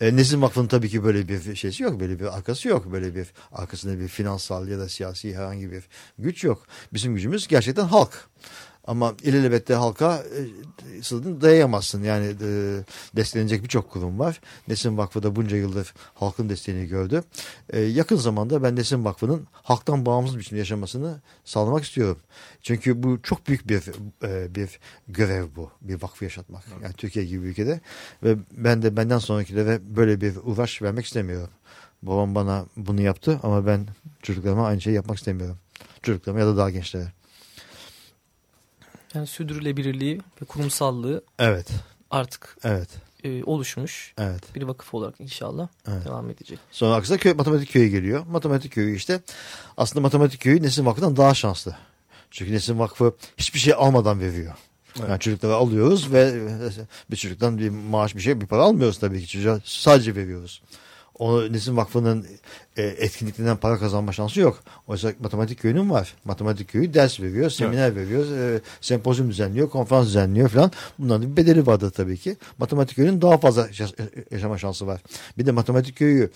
E, 0.00 0.16
Nezim 0.16 0.42
Vakfı'nın 0.42 0.68
tabii 0.68 0.88
ki 0.88 1.04
böyle 1.04 1.28
bir 1.28 1.54
şeysi 1.54 1.82
yok. 1.82 2.00
Böyle 2.00 2.20
bir 2.20 2.36
arkası 2.36 2.68
yok. 2.68 2.92
Böyle 2.92 3.14
bir 3.14 3.26
arkasında 3.52 3.98
bir 3.98 4.08
finansal 4.08 4.68
ya 4.68 4.78
da 4.78 4.88
siyasi 4.88 5.36
herhangi 5.36 5.72
bir 5.72 5.84
güç 6.18 6.44
yok. 6.44 6.66
Bizim 6.92 7.14
gücümüz 7.14 7.48
gerçekten 7.48 7.84
halk. 7.84 8.28
Ama 8.86 9.14
ilelebette 9.22 9.74
halka 9.74 10.22
e, 10.98 11.02
sınırını 11.02 11.40
dayayamazsın. 11.40 12.02
Yani 12.02 12.26
e, 12.26 12.48
desteklenecek 13.16 13.62
birçok 13.62 13.90
kurum 13.90 14.18
var. 14.18 14.40
Nesin 14.68 14.98
Vakfı 14.98 15.22
da 15.22 15.36
bunca 15.36 15.56
yıldır 15.56 15.94
halkın 16.14 16.48
desteğini 16.48 16.86
gördü. 16.86 17.22
E, 17.70 17.80
yakın 17.80 18.16
zamanda 18.16 18.62
ben 18.62 18.76
Nesin 18.76 19.04
Vakfı'nın 19.04 19.46
halktan 19.52 20.06
bağımsız 20.06 20.38
biçimde 20.38 20.58
yaşamasını 20.58 21.20
sağlamak 21.44 21.84
istiyorum. 21.84 22.18
Çünkü 22.62 23.02
bu 23.02 23.22
çok 23.22 23.48
büyük 23.48 23.68
bir 23.68 23.82
e, 24.22 24.54
bir 24.54 24.80
görev 25.08 25.46
bu. 25.56 25.70
Bir 25.80 26.02
vakfı 26.02 26.24
yaşatmak. 26.24 26.64
Yani 26.82 26.94
Türkiye 26.94 27.24
gibi 27.24 27.44
bir 27.44 27.48
ülkede. 27.48 27.80
Ve 28.22 28.36
ben 28.52 28.82
de 28.82 28.96
benden 28.96 29.18
sonrakilere 29.18 29.80
böyle 29.96 30.20
bir 30.20 30.36
uğraş 30.44 30.82
vermek 30.82 31.04
istemiyorum. 31.06 31.50
Babam 32.02 32.34
bana 32.34 32.66
bunu 32.76 33.02
yaptı 33.02 33.40
ama 33.42 33.66
ben 33.66 33.86
çocuklarıma 34.22 34.66
aynı 34.66 34.80
şeyi 34.80 34.94
yapmak 34.94 35.18
istemiyorum. 35.18 35.58
Çocuklarıma 36.02 36.40
ya 36.40 36.46
da 36.46 36.56
daha 36.56 36.70
gençlere. 36.70 37.12
Yani 39.16 39.26
sürdürülebilirliği 39.26 40.20
ve 40.42 40.44
kurumsallığı 40.44 41.24
Evet. 41.38 41.68
artık 42.10 42.56
Evet. 42.64 42.88
e, 43.24 43.44
oluşmuş 43.44 44.14
Evet. 44.18 44.54
bir 44.54 44.62
vakıf 44.62 44.94
olarak 44.94 45.20
inşallah 45.20 45.68
Evet. 45.88 46.04
devam 46.06 46.30
edecek. 46.30 46.58
Sonra 46.70 46.94
arkasında 46.94 47.18
köy, 47.18 47.32
matematik 47.32 47.72
köyü 47.72 47.88
geliyor. 47.88 48.26
Matematik 48.26 48.72
köyü 48.72 48.96
işte 48.96 49.20
aslında 49.76 50.00
matematik 50.00 50.40
köyü 50.40 50.62
Nesin 50.62 50.86
Vakfı'ndan 50.86 51.16
daha 51.16 51.34
şanslı. 51.34 51.76
Çünkü 52.30 52.52
Nesin 52.52 52.78
Vakfı 52.78 53.14
hiçbir 53.36 53.58
şey 53.58 53.74
almadan 53.76 54.20
veriyor. 54.20 54.54
Yani 55.08 55.20
çocukları 55.20 55.54
alıyoruz 55.54 56.12
ve 56.12 56.48
bir 57.10 57.16
çocuktan 57.16 57.58
bir 57.58 57.70
maaş 57.70 58.16
bir 58.16 58.20
şey 58.20 58.40
bir 58.40 58.46
para 58.46 58.62
almıyoruz 58.62 58.98
tabii 58.98 59.20
ki 59.20 59.28
çocuğa 59.28 59.60
sadece 59.64 60.14
veriyoruz. 60.14 60.62
O 61.18 61.52
Nesin 61.52 61.76
Vakfı'nın 61.76 62.26
e, 62.76 62.82
etkinliklerinden 62.82 63.56
para 63.56 63.78
kazanma 63.78 64.12
şansı 64.12 64.40
yok. 64.40 64.62
Oysa 64.86 65.12
matematik 65.20 65.60
köyünün 65.60 65.90
var. 65.90 66.14
Matematik 66.24 66.68
köyü 66.68 66.94
ders 66.94 67.20
veriyor, 67.20 67.50
seminer 67.50 67.96
veriyor, 67.96 68.38
e, 68.38 68.60
sempozyum 68.80 69.30
düzenliyor, 69.30 69.70
konferans 69.70 70.06
düzenliyor 70.06 70.48
falan. 70.48 70.72
Bunların 70.98 71.30
bir 71.30 71.36
bedeli 71.36 71.66
vardır 71.66 71.90
tabii 71.90 72.16
ki. 72.18 72.36
Matematik 72.58 72.96
köyünün 72.96 73.22
daha 73.22 73.38
fazla 73.38 73.66
yaşa- 73.66 73.88
yaşama 74.30 74.58
şansı 74.58 74.86
var. 74.86 75.00
Bir 75.38 75.46
de 75.46 75.50
matematik 75.52 75.96
köyü 75.96 76.30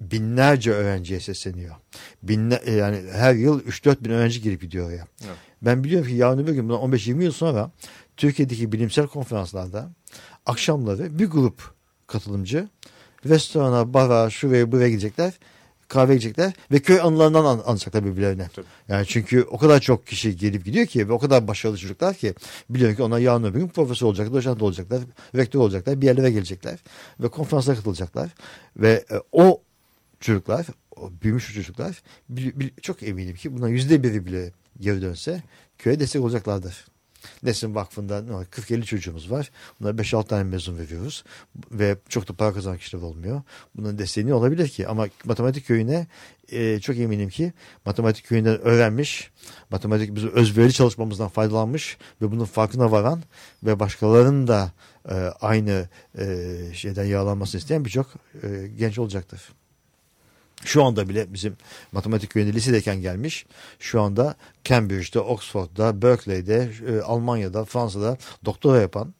binlerce 0.00 0.70
öğrenciye 0.72 1.20
sesleniyor. 1.20 1.74
Binler, 2.22 2.60
e, 2.64 2.72
yani 2.72 3.00
her 3.12 3.34
yıl 3.34 3.60
3-4 3.60 4.04
bin 4.04 4.10
öğrenci 4.10 4.42
girip 4.42 4.60
gidiyor 4.60 4.86
oraya. 4.86 5.06
Evet. 5.24 5.36
Ben 5.62 5.84
biliyorum 5.84 6.08
ki 6.08 6.14
yarın 6.14 6.38
öbür 6.38 6.52
gün 6.52 6.68
bundan 6.68 6.80
15-20 6.80 7.24
yıl 7.24 7.32
sonra 7.32 7.70
Türkiye'deki 8.16 8.72
bilimsel 8.72 9.06
konferanslarda 9.06 9.90
akşamları 10.46 11.18
bir 11.18 11.26
grup 11.26 11.74
katılımcı 12.06 12.68
restorana, 13.26 13.94
bara, 13.94 14.30
şuraya 14.30 14.72
buraya 14.72 14.88
gidecekler. 14.88 15.32
Kahve 15.88 16.14
gidecekler 16.14 16.52
ve 16.72 16.78
köy 16.78 17.00
anılarından 17.00 17.44
an 17.44 17.58
anlatacaklar 17.58 18.04
birbirlerine. 18.04 18.48
Tabii. 18.54 18.66
Yani 18.88 19.06
çünkü 19.06 19.42
o 19.42 19.58
kadar 19.58 19.80
çok 19.80 20.06
kişi 20.06 20.36
gelip 20.36 20.64
gidiyor 20.64 20.86
ki 20.86 21.08
ve 21.08 21.12
o 21.12 21.18
kadar 21.18 21.48
başarılı 21.48 21.78
çocuklar 21.78 22.14
ki 22.14 22.34
biliyorum 22.70 22.96
ki 22.96 23.02
onlar 23.02 23.18
yarın 23.18 23.44
öbür 23.44 23.58
gün 23.58 23.68
profesör 23.68 24.06
olacaklar, 24.06 24.34
doçent 24.34 24.62
olacaklar, 24.62 25.00
rektör 25.34 25.60
olacaklar, 25.60 26.00
bir 26.00 26.06
yerlere 26.06 26.30
gelecekler 26.30 26.78
ve 27.20 27.28
konferanslara 27.28 27.76
katılacaklar. 27.76 28.30
Ve 28.76 29.04
e, 29.10 29.14
o 29.32 29.62
çocuklar, 30.20 30.66
o 30.96 31.10
büyümüş 31.22 31.54
çocuklar 31.54 32.02
bil- 32.28 32.60
bil- 32.60 32.70
çok 32.82 33.02
eminim 33.02 33.36
ki 33.36 33.54
bundan 33.54 33.68
yüzde 33.68 34.02
biri 34.02 34.26
bile 34.26 34.52
geri 34.80 35.02
dönse 35.02 35.42
köye 35.78 36.00
destek 36.00 36.22
olacaklardır. 36.22 36.84
Nesin 37.42 37.74
Vakfı'nda 37.74 38.22
ne 38.22 38.32
var? 38.32 38.44
40-50 38.44 38.82
çocuğumuz 38.82 39.30
var. 39.30 39.50
Bunlara 39.80 39.96
5-6 39.96 40.26
tane 40.26 40.44
mezun 40.44 40.78
veriyoruz. 40.78 41.24
Ve 41.70 41.96
çok 42.08 42.28
da 42.28 42.32
para 42.32 42.52
kazanan 42.52 42.78
kişiler 42.78 43.02
olmuyor. 43.02 43.42
Bunun 43.76 43.98
desteği 43.98 44.34
olabilir 44.34 44.68
ki? 44.68 44.88
Ama 44.88 45.06
matematik 45.24 45.66
köyüne 45.66 46.06
e, 46.52 46.80
çok 46.80 46.98
eminim 46.98 47.28
ki 47.28 47.52
matematik 47.86 48.26
köyünden 48.26 48.60
öğrenmiş, 48.60 49.30
matematik 49.70 50.14
bizim 50.14 50.30
özverili 50.30 50.72
çalışmamızdan 50.72 51.28
faydalanmış 51.28 51.98
ve 52.22 52.30
bunun 52.30 52.44
farkına 52.44 52.90
varan 52.90 53.22
ve 53.62 53.80
başkalarının 53.80 54.46
da 54.46 54.72
e, 55.08 55.14
aynı 55.40 55.88
e, 56.18 56.46
şeyden 56.72 57.04
yağlanmasını 57.04 57.58
isteyen 57.58 57.84
birçok 57.84 58.06
e, 58.42 58.68
genç 58.78 58.98
olacaktır. 58.98 59.52
Şu 60.64 60.84
anda 60.84 61.08
bile 61.08 61.32
bizim 61.32 61.56
matematik 61.92 62.30
köyünde 62.30 62.52
lisedeyken 62.52 62.96
gelmiş. 62.96 63.46
Şu 63.78 64.00
anda 64.00 64.34
Cambridge'de, 64.64 65.20
Oxford'da, 65.20 66.02
Berkeley'de, 66.02 66.70
e, 66.88 67.00
Almanya'da, 67.00 67.64
Fransa'da 67.64 68.16
doktora 68.44 68.80
yapan 68.80 69.14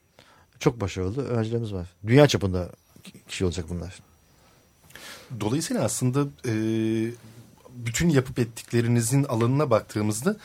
çok 0.59 0.81
başarılı 0.81 1.29
öğrencilerimiz 1.29 1.73
var. 1.73 1.89
Dünya 2.07 2.29
çapında 2.29 2.69
kişi 3.29 3.45
olacak 3.45 3.67
bunlar. 3.69 3.99
Dolayısıyla 5.41 5.85
aslında 5.85 6.27
e, 6.47 6.53
bütün 7.75 8.09
yapıp 8.09 8.39
ettiklerinizin 8.39 9.25
alanına 9.25 9.71
baktığımızda 9.71 10.37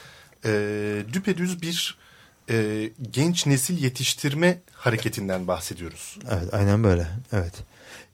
e, 0.46 0.52
düpedüz 1.14 1.62
bir 1.62 1.98
e, 2.50 2.90
genç 3.12 3.46
nesil 3.46 3.84
yetiştirme 3.84 4.62
hareketinden 4.74 5.48
bahsediyoruz. 5.48 6.20
Evet 6.32 6.54
aynen 6.54 6.84
böyle. 6.84 7.08
Evet. 7.32 7.54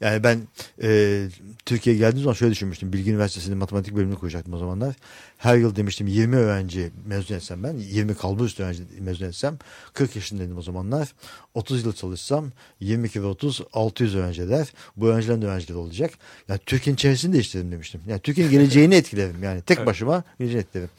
Yani 0.01 0.23
ben 0.23 0.41
e, 0.83 1.27
Türkiye'ye 1.65 1.99
geldiğim 1.99 2.23
zaman 2.23 2.33
şöyle 2.33 2.51
düşünmüştüm. 2.51 2.93
Bilgi 2.93 3.11
Üniversitesi'nin 3.11 3.57
matematik 3.57 3.95
bölümünü 3.95 4.15
kuracaktım 4.15 4.53
o 4.53 4.57
zamanlar. 4.57 4.95
Her 5.37 5.57
yıl 5.57 5.75
demiştim 5.75 6.07
20 6.07 6.35
öğrenci 6.35 6.91
mezun 7.05 7.35
etsem 7.35 7.63
ben. 7.63 7.77
20 7.77 8.15
kalbur 8.15 8.45
üstü 8.45 8.63
öğrenci 8.63 8.83
mezun 8.99 9.25
etsem. 9.25 9.57
40 9.93 10.15
yaşındaydım 10.15 10.57
o 10.57 10.61
zamanlar. 10.61 11.13
30 11.53 11.85
yıl 11.85 11.93
çalışsam 11.93 12.51
22 12.79 13.23
ve 13.23 13.25
30 13.25 13.61
600 13.73 14.15
öğrenci 14.15 14.41
eder. 14.41 14.67
Bu 14.97 15.07
öğrencilerin 15.07 15.41
de 15.41 15.45
öğrencileri 15.45 15.77
olacak. 15.77 16.11
Yani 16.49 16.59
Türkiye'nin 16.65 16.97
çevresini 16.97 17.33
değiştirelim 17.33 17.71
demiştim. 17.71 18.01
Yani 18.07 18.19
Türkiye'nin 18.19 18.51
geleceğini 18.51 18.95
etkilerim. 18.95 19.43
Yani 19.43 19.61
tek 19.61 19.77
Evet. 19.77 19.87
başıma 19.87 20.23
geleceğini 20.39 20.61
etkilerim. 20.61 20.89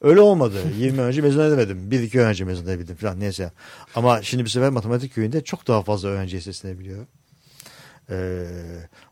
Öyle 0.00 0.20
olmadı. 0.20 0.56
20 0.78 1.00
öğrenci 1.00 1.22
mezun 1.22 1.40
edemedim. 1.40 1.90
1-2 1.90 2.18
öğrenci 2.20 2.44
mezun 2.44 2.64
edebildim 2.64 2.96
falan 2.96 3.20
neyse. 3.20 3.52
Ama 3.94 4.22
şimdi 4.22 4.44
bir 4.44 4.50
sefer 4.50 4.70
matematik 4.70 5.14
köyünde 5.14 5.40
çok 5.44 5.66
daha 5.68 5.82
fazla 5.82 6.08
öğrenciye 6.08 6.42
seslenebiliyorum. 6.42 7.06
Ee, 8.10 8.46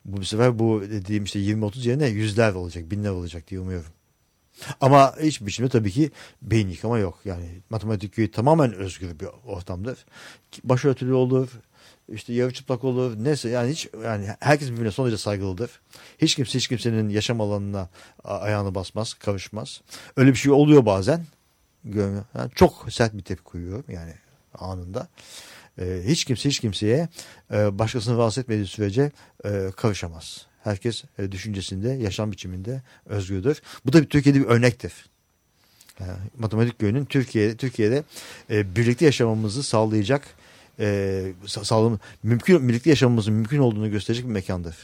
bu 0.05 0.25
sefer 0.25 0.59
bu 0.59 0.83
dediğim 0.91 1.25
işte 1.25 1.39
20-30 1.39 1.89
yerine 1.89 2.09
yüzler 2.09 2.53
olacak, 2.53 2.91
binler 2.91 3.11
olacak 3.11 3.49
diye 3.49 3.61
umuyorum. 3.61 3.93
Ama 4.81 5.15
hiç 5.23 5.41
biçimde 5.41 5.69
tabii 5.69 5.91
ki 5.91 6.11
beyin 6.43 6.69
yıkama 6.69 6.99
yok. 6.99 7.19
Yani 7.25 7.61
matematik 7.71 8.15
köyü 8.15 8.31
tamamen 8.31 8.73
özgür 8.75 9.21
bir 9.21 9.29
ortamdır. 9.47 10.05
Başörtülü 10.65 11.13
olur, 11.13 11.49
işte 12.09 12.33
yarı 12.33 12.53
çıplak 12.53 12.85
olur. 12.85 13.13
Neyse 13.19 13.49
yani 13.49 13.71
hiç 13.71 13.89
yani 14.05 14.29
herkes 14.41 14.71
birbirine 14.71 14.91
son 14.91 15.07
derece 15.07 15.23
saygılıdır. 15.23 15.81
Hiç 16.19 16.35
kimse 16.35 16.59
hiç 16.59 16.69
kimsenin 16.69 17.09
yaşam 17.09 17.41
alanına 17.41 17.89
ayağını 18.25 18.75
basmaz, 18.75 19.15
karışmaz. 19.15 19.81
Öyle 20.17 20.31
bir 20.31 20.37
şey 20.37 20.53
oluyor 20.53 20.87
bazen. 20.87 21.27
Yani 21.85 22.51
çok 22.55 22.87
sert 22.91 23.15
bir 23.15 23.23
tepki 23.23 23.45
koyuyorum 23.45 23.85
yani 23.89 24.15
anında. 24.59 25.09
Ee, 25.79 26.03
hiç 26.07 26.25
kimse 26.25 26.49
hiç 26.49 26.61
kimseye 26.61 27.09
e, 27.53 27.79
başkasını 27.79 28.19
rahatsız 28.19 28.43
etmediği 28.43 28.67
sürece 28.67 29.13
e. 29.77 30.47
Herkes 30.65 31.05
e, 31.19 31.33
düşüncesinde, 31.33 31.89
yaşam 31.89 32.33
biçiminde 32.33 32.83
özgürdür. 33.07 33.63
Bu 33.87 33.93
da 33.93 34.03
bir 34.03 34.09
Türkiye'de 34.09 34.41
bir 34.41 34.45
örnektir. 34.45 34.93
Yani 36.01 36.19
matematik 36.39 36.79
köyünün 36.79 37.05
Türkiye 37.05 37.57
Türkiye'de 37.57 38.05
e, 38.51 38.77
birlikte 38.77 39.05
yaşamamızı 39.05 39.63
sağlayacak 39.63 40.23
sa- 40.79 41.65
sağlam 41.65 41.99
mümkün 42.23 42.69
birlikte 42.69 42.91
yaşamamızın 42.91 43.35
mümkün 43.35 43.59
olduğunu 43.59 43.91
gösterecek 43.91 44.25
bir 44.25 44.31
mekandır. 44.31 44.77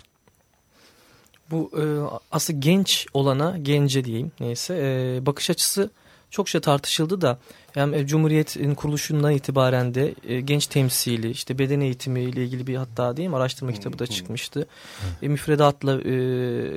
Bu 1.51 1.71
e, 1.77 1.85
aslında 2.33 2.59
genç 2.59 3.07
olana, 3.15 3.59
gence 3.63 4.05
diyeyim 4.05 4.33
neyse 4.41 4.75
e, 4.75 5.27
bakış 5.27 5.51
açısı 5.51 5.91
çokça 6.31 6.61
tartışıldı 6.61 7.21
da 7.21 7.39
hem 7.73 7.95
e, 7.95 8.07
Cumhuriyet'in 8.07 8.75
kuruluşundan 8.75 9.33
itibaren 9.33 9.95
de 9.95 10.15
e, 10.29 10.41
genç 10.41 10.67
temsili, 10.67 11.31
işte 11.31 11.59
beden 11.59 11.81
eğitimi 11.81 12.21
ile 12.21 12.45
ilgili 12.45 12.67
bir 12.67 12.77
hatta 12.77 13.17
değil 13.17 13.29
mi 13.29 13.37
araştırma 13.37 13.73
kitabı 13.73 13.99
da 13.99 14.07
çıkmıştı. 14.07 14.67
E, 15.23 15.29
müfredatla 15.29 15.93
e, 16.01 16.11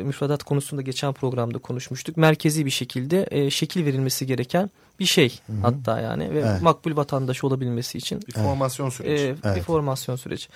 müfredat 0.03 0.43
konusunda 0.43 0.81
geçen 0.81 1.13
programda 1.13 1.57
konuşmuştuk. 1.57 2.17
Merkezi 2.17 2.65
bir 2.65 2.71
şekilde 2.71 3.27
e, 3.31 3.49
şekil 3.49 3.85
verilmesi 3.85 4.25
gereken 4.25 4.69
bir 4.99 5.05
şey 5.05 5.39
hatta 5.61 5.99
yani 6.01 6.33
ve 6.33 6.39
Evet. 6.39 6.61
makbul 6.61 6.95
vatandaş 6.95 7.43
olabilmesi 7.43 7.97
için 7.97 8.21
Bir 8.27 8.33
formasyon 8.33 8.89
süreci. 8.89 9.23
e, 9.23 9.35
bir 9.35 9.49
Evet. 9.49 9.63
formasyon 9.63 10.15
süreci. 10.15 10.47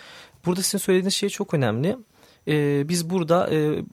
Burada 0.45 0.61
sizin 0.61 0.77
söylediğiniz 0.77 1.13
şey 1.13 1.29
çok 1.29 1.53
önemli. 1.53 1.97
E, 2.47 2.89
biz 2.89 3.09
burada 3.09 3.49
e, 3.53 3.83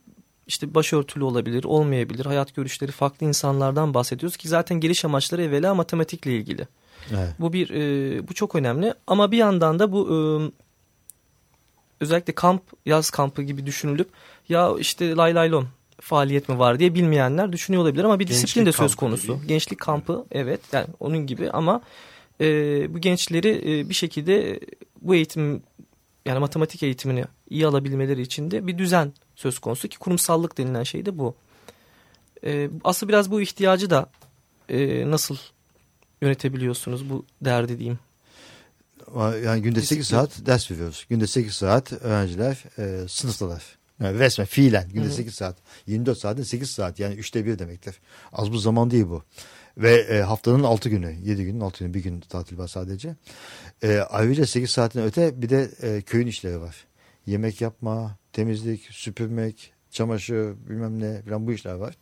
işte 0.47 0.75
başörtülü 0.75 1.25
olabilir, 1.25 1.65
olmayabilir, 1.65 2.27
hayat 2.27 2.55
görüşleri 2.55 2.93
farklı 2.93 3.27
insanlardan 3.27 3.95
bahsediyoruz 3.95 4.37
ki 4.37 4.49
zaten 4.49 4.81
geliş 4.81 5.05
amaçları 5.05 5.43
evvela 5.43 5.75
matematikle 5.75 6.37
ilgili. 6.37 6.69
Evet. 7.11 7.35
Bu 7.41 7.53
bir 7.53 7.71
e, 7.71 8.29
bu 8.29 8.35
çok 8.35 8.55
önemli 8.55 8.95
ama 9.07 9.31
bir 9.31 9.37
yandan 9.37 9.79
da 9.79 9.93
bu 9.93 10.09
e, 10.09 10.17
özellikle 12.01 12.33
kamp, 12.33 12.63
yaz 12.87 13.11
kampı 13.11 13.43
gibi 13.43 13.67
düşünülüp 13.67 14.09
ya 14.49 14.73
işte 14.79 15.17
lay 15.17 15.35
lay 15.35 15.51
lom 15.51 15.69
faaliyet 16.01 16.49
mi 16.49 16.59
var 16.59 16.79
diye 16.79 16.95
bilmeyenler 16.95 17.53
düşünüyor 17.53 17.83
olabilir 17.83 18.05
ama 18.05 18.19
bir 18.19 18.27
Gençlik 18.27 18.45
disiplin 18.45 18.67
de 18.67 18.73
söz 18.73 18.95
konusu. 18.95 19.37
gibi. 19.37 19.47
Gençlik 19.47 19.81
kampı 19.81 20.25
evet 20.31 20.61
yani 20.73 20.87
onun 21.01 21.27
gibi 21.27 21.51
ama 21.51 21.83
e, 22.41 22.47
bu 22.95 22.99
gençleri 22.99 23.49
e, 23.49 23.89
bir 23.89 23.95
şekilde 23.95 24.61
bu 25.01 25.15
eğitim 25.15 25.63
yani 26.27 26.39
matematik 26.39 26.83
eğitimini 26.83 27.25
iyi 27.51 27.67
alabilmeleri 27.67 28.23
için 28.23 28.51
de 28.51 28.67
bir 28.67 28.79
düzen 28.79 29.13
söz 29.43 29.59
konusu 29.59 29.89
ki 29.89 29.99
kurumsallık 29.99 30.59
denilen 30.59 30.83
şey 30.83 31.07
de 31.07 31.19
bu. 31.19 31.35
E, 32.45 32.71
aslında 32.85 33.13
biraz 33.13 33.31
bu 33.31 33.41
ihtiyacı 33.41 33.91
da 33.91 34.11
e, 34.69 35.11
nasıl 35.11 35.37
yönetebiliyorsunuz 36.23 37.11
bu 37.11 37.25
derdi 37.41 37.79
diyeyim. 37.79 37.99
Yani 39.45 39.63
günde 39.63 39.81
8 39.81 39.91
Disiplin. 39.91 40.03
saat 40.03 40.47
ders 40.47 40.71
veriyoruz. 40.71 41.07
Günde 41.11 41.27
8 41.27 41.55
saat 41.55 41.93
öğrenciler 41.93 42.65
e, 42.79 43.09
sınıftalar. 43.09 43.63
Yani 44.01 44.19
resmen 44.19 44.47
fiilen 44.47 44.89
günde 44.89 45.11
8 45.11 45.35
saat. 45.35 45.57
24 45.87 46.19
saatin 46.19 46.43
8 46.43 46.71
saat 46.71 47.01
yani 47.01 47.15
üçte 47.15 47.47
bir 47.47 47.59
demektir. 47.59 48.01
Az 48.33 48.53
bu 48.53 48.59
zaman 48.59 48.91
değil 48.91 49.07
bu. 49.09 49.23
Ve 49.79 49.95
e, 49.95 50.21
haftanın 50.21 50.63
6 50.63 50.89
günü, 50.89 51.17
7 51.25 51.45
günün 51.45 51.61
6 51.61 51.85
günü, 51.85 51.95
bir 51.95 52.03
gün 52.03 52.21
tatil 52.21 52.59
var 52.59 52.69
sadece. 52.69 53.17
E, 53.83 53.99
ayrıca 53.99 54.47
8 54.47 54.71
saatin 54.71 55.03
öte 55.03 55.43
bir 55.43 55.49
de 55.49 55.71
e, 55.83 56.03
köyün 56.03 56.27
işleri 56.27 56.61
var. 56.61 56.77
Yemek 57.27 57.61
yapma, 57.61 58.17
temizlik, 58.33 58.81
süpürmek, 58.91 59.73
çamaşır 59.91 60.55
bilmem 60.69 61.01
ne 61.01 61.23
falan 61.23 61.47
bu 61.47 61.53
işler 61.53 61.75
var. 61.75 61.95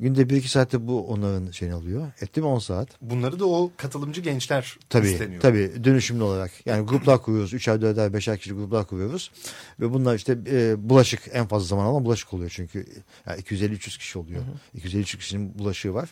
Günde 0.00 0.22
1-2 0.22 0.48
saatte 0.48 0.86
bu 0.86 1.06
onların 1.08 1.50
şeyini 1.50 1.74
alıyor. 1.74 2.12
Etti 2.20 2.40
mi 2.40 2.46
10 2.46 2.58
saat. 2.58 2.88
Bunları 3.02 3.38
da 3.40 3.46
o 3.46 3.70
katılımcı 3.76 4.20
gençler 4.20 4.78
Tabii 4.88 5.08
isteniyor. 5.10 5.42
tabii 5.42 5.84
dönüşümlü 5.84 6.22
olarak. 6.22 6.66
Yani 6.66 6.86
gruplar 6.86 7.22
kuruyoruz. 7.22 7.52
Üçer, 7.54 7.82
dörder, 7.82 8.12
beşer 8.12 8.38
kişi 8.38 8.52
gruplar 8.54 8.86
kuruyoruz. 8.86 9.30
Ve 9.80 9.92
bunlar 9.92 10.14
işte 10.14 10.38
e, 10.50 10.88
bulaşık 10.90 11.20
en 11.32 11.46
fazla 11.46 11.66
zaman 11.66 11.84
alan 11.84 12.04
bulaşık 12.04 12.34
oluyor 12.34 12.50
çünkü. 12.54 12.86
Yani 13.26 13.40
250-300 13.40 13.98
kişi 13.98 14.18
oluyor. 14.18 14.42
250-300 14.78 15.02
kişinin 15.18 15.58
bulaşığı 15.58 15.94
var. 15.94 16.08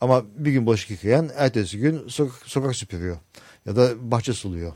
Ama 0.00 0.24
bir 0.36 0.52
gün 0.52 0.66
bulaşık 0.66 0.90
yıkayan 0.90 1.30
ertesi 1.36 1.78
gün 1.78 2.08
sokak, 2.08 2.36
sokak 2.46 2.76
süpürüyor. 2.76 3.16
Ya 3.66 3.76
da 3.76 4.10
bahçe 4.10 4.32
suluyor. 4.32 4.72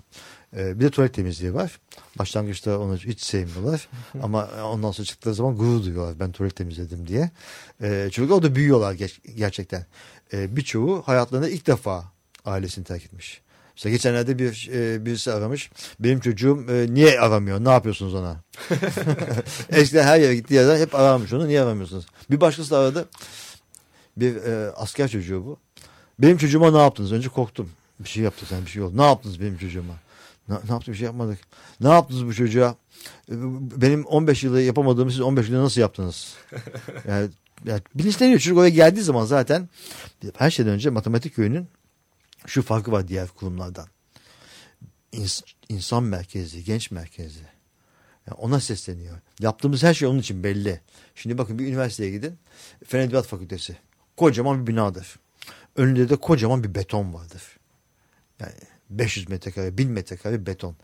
E, 0.57 0.81
bir 0.81 0.85
de 0.85 0.91
tuvalet 0.91 1.15
temizliği 1.15 1.55
var. 1.55 1.81
Başlangıçta 2.19 2.79
onu 2.79 2.97
hiç 2.97 3.21
sevmiyorlar. 3.21 3.89
Ama 4.23 4.49
ondan 4.65 4.91
sonra 4.91 5.07
çıktıkları 5.07 5.35
zaman 5.35 5.57
gurur 5.57 5.85
duyuyorlar. 5.85 6.21
Ben 6.21 6.33
tuvalet 6.33 6.57
temizledim 6.57 7.07
diye. 7.07 7.31
E, 7.83 8.09
çünkü 8.13 8.33
o 8.33 8.43
da 8.43 8.55
büyüyorlar 8.55 8.97
gerçekten. 9.37 9.87
E, 10.33 10.57
birçoğu 10.57 11.03
hayatlarında 11.07 11.49
ilk 11.49 11.67
defa 11.67 12.05
ailesini 12.45 12.85
terk 12.85 13.05
etmiş. 13.05 13.41
İşte 13.77 13.91
geçenlerde 13.91 14.39
bir 14.39 14.71
e, 14.73 15.07
birisi 15.07 15.33
aramış. 15.33 15.71
Benim 16.01 16.21
çocuğum 16.21 16.67
e, 16.71 16.95
niye 16.95 17.21
aramıyor? 17.21 17.65
Ne 17.65 17.71
yapıyorsunuz 17.71 18.15
ona? 18.15 18.37
Eskiden 19.69 20.05
her 20.05 20.21
yere 20.21 20.35
gittiği 20.37 20.55
yerden 20.55 20.79
hep 20.79 20.95
aramış 20.95 21.33
onu. 21.33 21.49
Niye 21.49 21.63
aramıyorsunuz? 21.63 22.07
Bir 22.31 22.41
başkası 22.41 22.71
da 22.71 22.79
aradı. 22.79 23.09
Bir 24.17 24.37
e, 24.37 24.71
asker 24.71 25.09
çocuğu 25.09 25.47
bu. 25.47 25.59
Benim 26.19 26.37
çocuğuma 26.37 26.71
ne 26.71 26.79
yaptınız? 26.79 27.13
Önce 27.13 27.29
korktum. 27.29 27.71
Bir 28.01 28.09
şey 28.09 28.23
yaptı 28.23 28.47
sen 28.47 28.65
bir 28.67 28.71
şey 28.71 28.83
oldu. 28.83 28.97
Ne 28.97 29.05
yaptınız 29.05 29.41
benim 29.41 29.59
çocuğuma? 29.59 29.95
Ne, 30.51 30.55
ne 30.69 30.73
yaptık 30.73 30.89
bir 30.89 30.99
şey 30.99 31.05
yapmadık. 31.07 31.39
Ne 31.81 31.89
yaptınız 31.89 32.27
bu 32.27 32.35
çocuğa? 32.35 32.77
E, 33.29 33.33
Benim 33.81 34.05
15 34.05 34.45
yılda 34.45 34.61
yapamadığımı 34.61 35.11
siz 35.11 35.21
15 35.21 35.49
yılda 35.49 35.63
nasıl 35.63 35.81
yaptınız? 35.81 36.35
Yani, 37.09 37.29
yani 37.65 37.81
bilinçleniyor. 37.95 38.41
Çocuk 38.41 38.59
oraya 38.59 38.71
geldiği 38.71 39.03
zaman 39.03 39.25
zaten 39.25 39.69
her 40.37 40.51
şeyden 40.51 40.73
önce 40.73 40.91
matematik 40.91 41.35
köyünün 41.35 41.69
şu 42.47 42.63
farkı 42.63 42.93
var 42.93 43.09
diğer 43.09 43.29
kurumlardan. 43.29 43.87
İns- 45.13 45.43
insan 45.69 46.03
merkezli, 46.03 46.65
genç 46.65 46.91
merkezli. 46.91 47.43
Yani 48.27 48.35
ona 48.39 48.61
sesleniyor. 48.61 49.19
Yaptığımız 49.41 49.83
her 49.83 49.95
şey 49.95 50.09
onun 50.09 50.19
için 50.19 50.45
belli. 50.45 50.81
Şimdi 51.15 51.39
bakın 51.39 51.59
bir 51.59 51.67
üniversiteye 51.67 52.11
gidin. 52.11 52.39
Fen 52.87 52.99
Edebiyat 53.01 53.27
Fakültesi. 53.27 53.77
Kocaman 54.17 54.63
bir 54.63 54.73
binadır. 54.73 55.17
Önünde 55.77 56.09
de 56.09 56.17
kocaman 56.17 56.65
bir 56.65 56.75
beton 56.75 57.15
vardır. 57.15 57.43
Yani 58.41 58.53
500 58.91 59.29
metrekare, 59.29 59.79
1000 59.79 59.91
metrekare 59.91 60.47
beton. 60.47 60.77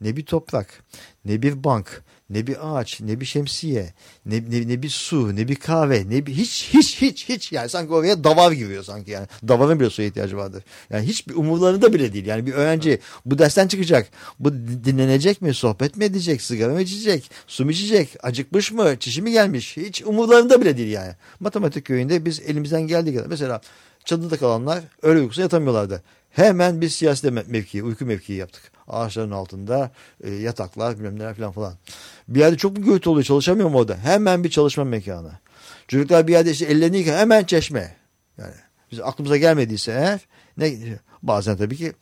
Ne 0.00 0.16
bir 0.16 0.26
toprak, 0.26 0.84
ne 1.24 1.42
bir 1.42 1.64
bank, 1.64 2.02
ne 2.30 2.46
bir 2.46 2.56
ağaç, 2.60 3.00
ne 3.00 3.20
bir 3.20 3.24
şemsiye, 3.24 3.94
ne, 4.26 4.36
ne, 4.50 4.68
ne 4.68 4.82
bir 4.82 4.88
su, 4.88 5.36
ne 5.36 5.48
bir 5.48 5.54
kahve, 5.54 6.10
ne 6.10 6.26
bir 6.26 6.32
hiç 6.32 6.68
hiç 6.74 7.02
hiç 7.02 7.28
hiç 7.28 7.52
yani 7.52 7.68
sanki 7.68 7.92
oraya 7.92 8.24
davar 8.24 8.52
giriyor 8.52 8.84
sanki 8.84 9.10
yani. 9.10 9.26
Davarın 9.48 9.80
bile 9.80 9.90
suya 9.90 10.08
ihtiyacı 10.08 10.36
vardır. 10.36 10.64
Yani 10.90 11.06
hiçbir 11.06 11.34
umurlarında 11.34 11.92
bile 11.92 12.12
değil. 12.12 12.26
Yani 12.26 12.46
bir 12.46 12.52
öğrenci 12.52 13.00
bu 13.26 13.38
dersten 13.38 13.68
çıkacak. 13.68 14.08
Bu 14.40 14.52
dinlenecek 14.54 15.42
mi, 15.42 15.54
sohbet 15.54 15.96
mi 15.96 16.04
edecek, 16.04 16.42
sigara 16.42 16.72
mı 16.72 16.82
içecek, 16.82 17.30
su 17.46 17.64
mu 17.64 17.70
içecek, 17.70 18.16
acıkmış 18.22 18.72
mı, 18.72 18.96
çişi 18.98 19.22
mi 19.22 19.32
gelmiş? 19.32 19.76
Hiç 19.76 20.02
umurlarında 20.02 20.60
bile 20.60 20.76
değil 20.76 20.92
yani. 20.92 21.12
Matematik 21.40 21.84
köyünde 21.84 22.24
biz 22.24 22.40
elimizden 22.40 22.82
geldiği 22.82 23.14
kadar 23.14 23.26
mesela 23.26 23.60
çadırda 24.04 24.36
kalanlar 24.36 24.84
öğle 25.02 25.20
uykusuna 25.20 25.42
yatamıyorlardı. 25.42 26.02
Hemen 26.36 26.80
biz 26.80 26.94
siyasi 26.94 27.30
mevkii, 27.30 27.82
uyku 27.82 28.06
mevkii 28.06 28.36
yaptık. 28.36 28.62
Ağaçların 28.88 29.30
altında 29.30 29.90
e, 30.24 30.30
yataklar 30.30 30.98
bilmem 30.98 31.18
neler 31.18 31.34
falan 31.34 31.52
falan. 31.52 31.74
Bir 32.28 32.40
yerde 32.40 32.56
çok 32.56 32.76
mu 32.76 32.84
gürültü 32.84 33.08
oluyor 33.10 33.24
çalışamıyor 33.24 33.68
mu 33.68 33.78
orada? 33.78 33.96
Hemen 33.96 34.44
bir 34.44 34.50
çalışma 34.50 34.84
mekanı. 34.84 35.32
Çocuklar 35.88 36.26
bir 36.26 36.32
yerde 36.32 36.50
işte 36.50 36.64
ellerini 36.64 37.04
hemen 37.04 37.44
çeşme. 37.44 37.96
Yani 38.38 38.54
biz 38.92 39.00
aklımıza 39.00 39.36
gelmediyse 39.36 39.92
eğer 39.92 40.20
ne 40.56 40.98
bazen 41.22 41.56
tabii 41.56 41.76
ki 41.76 41.92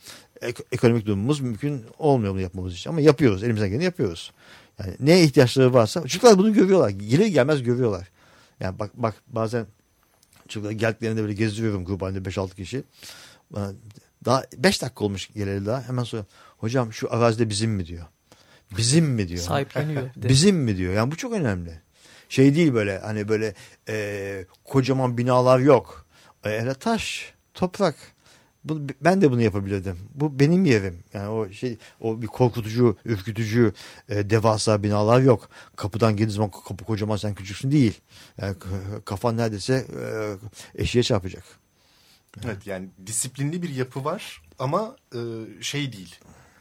ek, 0.40 0.62
ekonomik 0.73 1.07
durumumuz 1.07 1.40
mümkün 1.40 1.85
olmuyor 1.99 2.33
bunu 2.33 2.40
yapmamız 2.40 2.75
için 2.75 2.90
ama 2.90 3.01
yapıyoruz 3.01 3.44
elimizden 3.44 3.68
geleni 3.68 3.85
yapıyoruz. 3.85 4.33
Yani 4.79 4.94
ne 5.01 5.23
ihtiyaçları 5.23 5.75
varsa 5.75 6.01
çocuklar 6.01 6.38
bunu 6.38 6.53
görüyorlar. 6.53 6.90
Gelir 6.90 7.27
gelmez 7.27 7.62
görüyorlar. 7.62 8.09
Yani 8.61 8.79
bak 8.79 8.90
bak 8.94 9.14
bazen 9.27 9.66
çocuklar 10.49 10.73
geldiklerinde 10.73 11.23
böyle 11.23 11.35
gezdiriyorum 11.35 11.85
grup 11.85 12.03
halinde 12.03 12.29
5-6 12.29 12.55
kişi. 12.55 12.85
Daha 14.24 14.44
5 14.56 14.82
dakika 14.82 15.04
olmuş 15.04 15.30
geleli 15.34 15.66
daha 15.66 15.88
hemen 15.88 16.04
sonra 16.04 16.24
hocam 16.58 16.92
şu 16.92 17.14
arazide 17.14 17.50
bizim 17.50 17.70
mi 17.70 17.87
diyor. 17.87 18.06
Bizim 18.76 19.04
mi 19.04 19.28
diyor. 19.28 19.40
Sahipleniyor. 19.40 20.10
bizim 20.16 20.56
mi 20.56 20.76
diyor. 20.76 20.94
Yani 20.94 21.10
bu 21.10 21.16
çok 21.16 21.32
önemli. 21.32 21.80
Şey 22.28 22.54
değil 22.54 22.74
böyle 22.74 22.98
hani 22.98 23.28
böyle 23.28 23.54
e, 23.88 24.46
kocaman 24.64 25.18
binalar 25.18 25.58
yok. 25.58 26.06
E, 26.44 26.74
taş, 26.80 27.34
toprak. 27.54 27.94
Bu, 28.64 28.80
ben 29.00 29.20
de 29.20 29.30
bunu 29.30 29.42
yapabilirdim. 29.42 29.98
Bu 30.14 30.40
benim 30.40 30.64
yerim. 30.64 31.04
Yani 31.14 31.28
o 31.28 31.48
şey 31.48 31.78
o 32.00 32.22
bir 32.22 32.26
korkutucu, 32.26 32.96
ürkütücü, 33.04 33.72
e, 34.08 34.30
devasa 34.30 34.82
binalar 34.82 35.20
yok. 35.20 35.48
Kapıdan 35.76 36.12
girdiğin 36.12 36.28
zaman 36.28 36.50
kapı 36.50 36.84
kocaman 36.84 37.16
sen 37.16 37.34
küçüksün 37.34 37.70
değil. 37.70 38.00
Yani 38.40 38.56
kafan 39.04 39.37
neredeyse 39.37 39.87
e, 40.76 40.82
eşiğe 40.82 41.02
çarpacak. 41.02 41.44
Evet 42.44 42.66
yani 42.66 42.88
disiplinli 43.07 43.62
bir 43.62 43.68
yapı 43.68 44.05
var 44.05 44.42
ama 44.59 44.97
e, 45.14 45.18
şey 45.61 45.92
değil. 45.92 46.16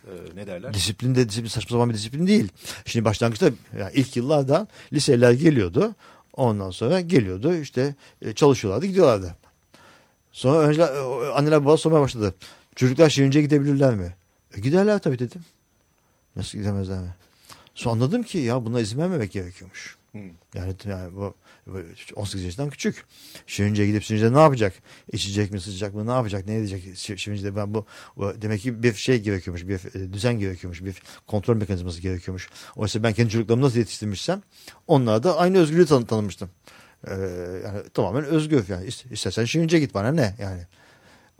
E, 0.08 0.12
ne 0.36 0.48
derler? 0.48 0.74
Disiplin 0.74 1.16
de 1.16 1.30
disiplin 1.30 1.50
saçma 1.50 1.70
sapan 1.70 1.90
bir 1.90 1.94
disiplin 1.96 2.28
değil. 2.28 2.50
Şimdi 2.86 3.06
başlangıçta 3.06 3.50
yani 3.80 3.92
ilk 3.94 4.16
yıllarda 4.16 4.68
liseler 4.94 5.32
geliyordu. 5.32 5.96
Ondan 6.34 6.72
sonra 6.72 7.02
geliyordu 7.02 7.56
işte 7.56 7.96
e, 8.22 8.34
çalışıyorlardı 8.34 8.86
gidiyorlardı. 8.86 9.36
Sonra 10.32 10.68
önce 10.68 10.86
anneler 11.34 11.66
baba 11.66 11.78
sormaya 11.78 12.02
başladı. 12.02 12.36
Çocuklar 12.76 13.10
Şirince'ye 13.10 13.46
gidebilirler 13.46 13.96
mi? 13.96 14.16
E, 14.58 14.60
giderler 14.60 15.00
tabii 15.00 15.20
dedim. 15.20 15.42
Nasıl 16.36 16.58
gidemezler 16.58 17.00
mi? 17.00 17.16
Sonra 17.76 17.94
anladım 17.94 18.24
ki 18.24 18.38
ya 18.38 18.66
buna 18.66 18.80
izin 18.80 18.98
vermemek 18.98 19.32
gerekiyormuş. 19.32 19.98
Yani, 20.56 20.76
yani 20.86 21.15
bu 21.15 21.36
18 22.15 22.45
yaşından 22.45 22.69
küçük. 22.69 23.06
Şirince'ye 23.47 23.88
gidip 23.88 24.04
Şirince'de 24.04 24.34
ne 24.34 24.39
yapacak? 24.39 24.73
İçecek 25.12 25.52
mi 25.52 25.62
sıcak 25.62 25.93
mı 25.93 26.08
ne 26.08 26.12
yapacak 26.12 26.47
ne 26.47 26.56
edecek 26.56 26.97
Şirince'de 27.19 27.56
ben 27.56 27.73
bu, 27.73 27.86
bu 28.17 28.41
demek 28.41 28.62
ki 28.62 28.84
bir 28.84 28.93
şey 28.93 29.21
gerekiyormuş 29.21 29.67
bir 29.67 29.95
e, 29.95 30.13
düzen 30.13 30.39
gerekiyormuş 30.39 30.84
bir 30.84 31.02
kontrol 31.28 31.56
mekanizması 31.56 32.02
gerekiyormuş. 32.02 32.49
Oysa 32.76 33.04
ben 33.04 33.13
kendi 33.13 33.30
çocuklarımı 33.30 33.65
nasıl 33.65 33.80
yetiştirmişsem 33.80 34.41
onlara 34.88 35.23
da 35.23 35.38
aynı 35.38 35.58
özgürlüğü 35.58 35.86
tan 35.86 36.06
tanımıştım. 36.06 36.49
Ee, 37.08 37.13
yani 37.63 37.89
tamamen 37.93 38.23
özgür 38.23 38.65
yani 38.69 38.89
istersen 39.12 39.45
Şirince'ye 39.45 39.82
git 39.82 39.93
bana 39.93 40.12
ne 40.12 40.36
yani. 40.39 40.62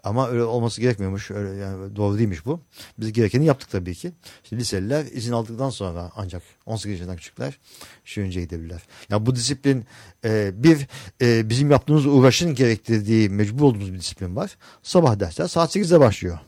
Ama 0.04 0.30
öyle 0.30 0.44
olması 0.44 0.82
gerekmiyormuş. 0.82 1.32
Öyle 1.32 1.60
yani 1.60 1.96
doğru 1.96 2.18
değilmiş 2.18 2.46
bu. 2.46 2.60
Biz 3.00 3.14
gerekeni 3.14 3.46
yaptık 3.46 3.70
tabii 3.70 3.96
ki. 3.96 4.12
İşte 4.44 4.58
liseliler 4.58 5.06
izin 5.06 5.32
aldıktan 5.32 5.70
sonra 5.70 6.12
ancak 6.16 6.44
18 6.66 6.92
yaşından 6.92 7.18
küçükler 7.18 7.60
şu 8.06 8.22
önce 8.22 8.42
gidebilirler. 8.42 8.82
Yani 9.10 9.26
bu 9.26 9.36
disiplin 9.36 9.86
e, 10.26 10.64
bir 10.64 10.88
e, 11.22 11.50
bizim 11.50 11.72
yaptığımız 11.72 12.06
uğraşın 12.06 12.56
gerektirdiği 12.56 13.30
mecbur 13.30 13.64
olduğumuz 13.64 13.94
bir 13.94 14.00
disiplin 14.00 14.36
var. 14.36 14.58
Sabah 14.84 15.20
dersler 15.20 15.48
saat 15.48 15.76
8'de 15.76 16.00
başlıyor. 16.00 16.40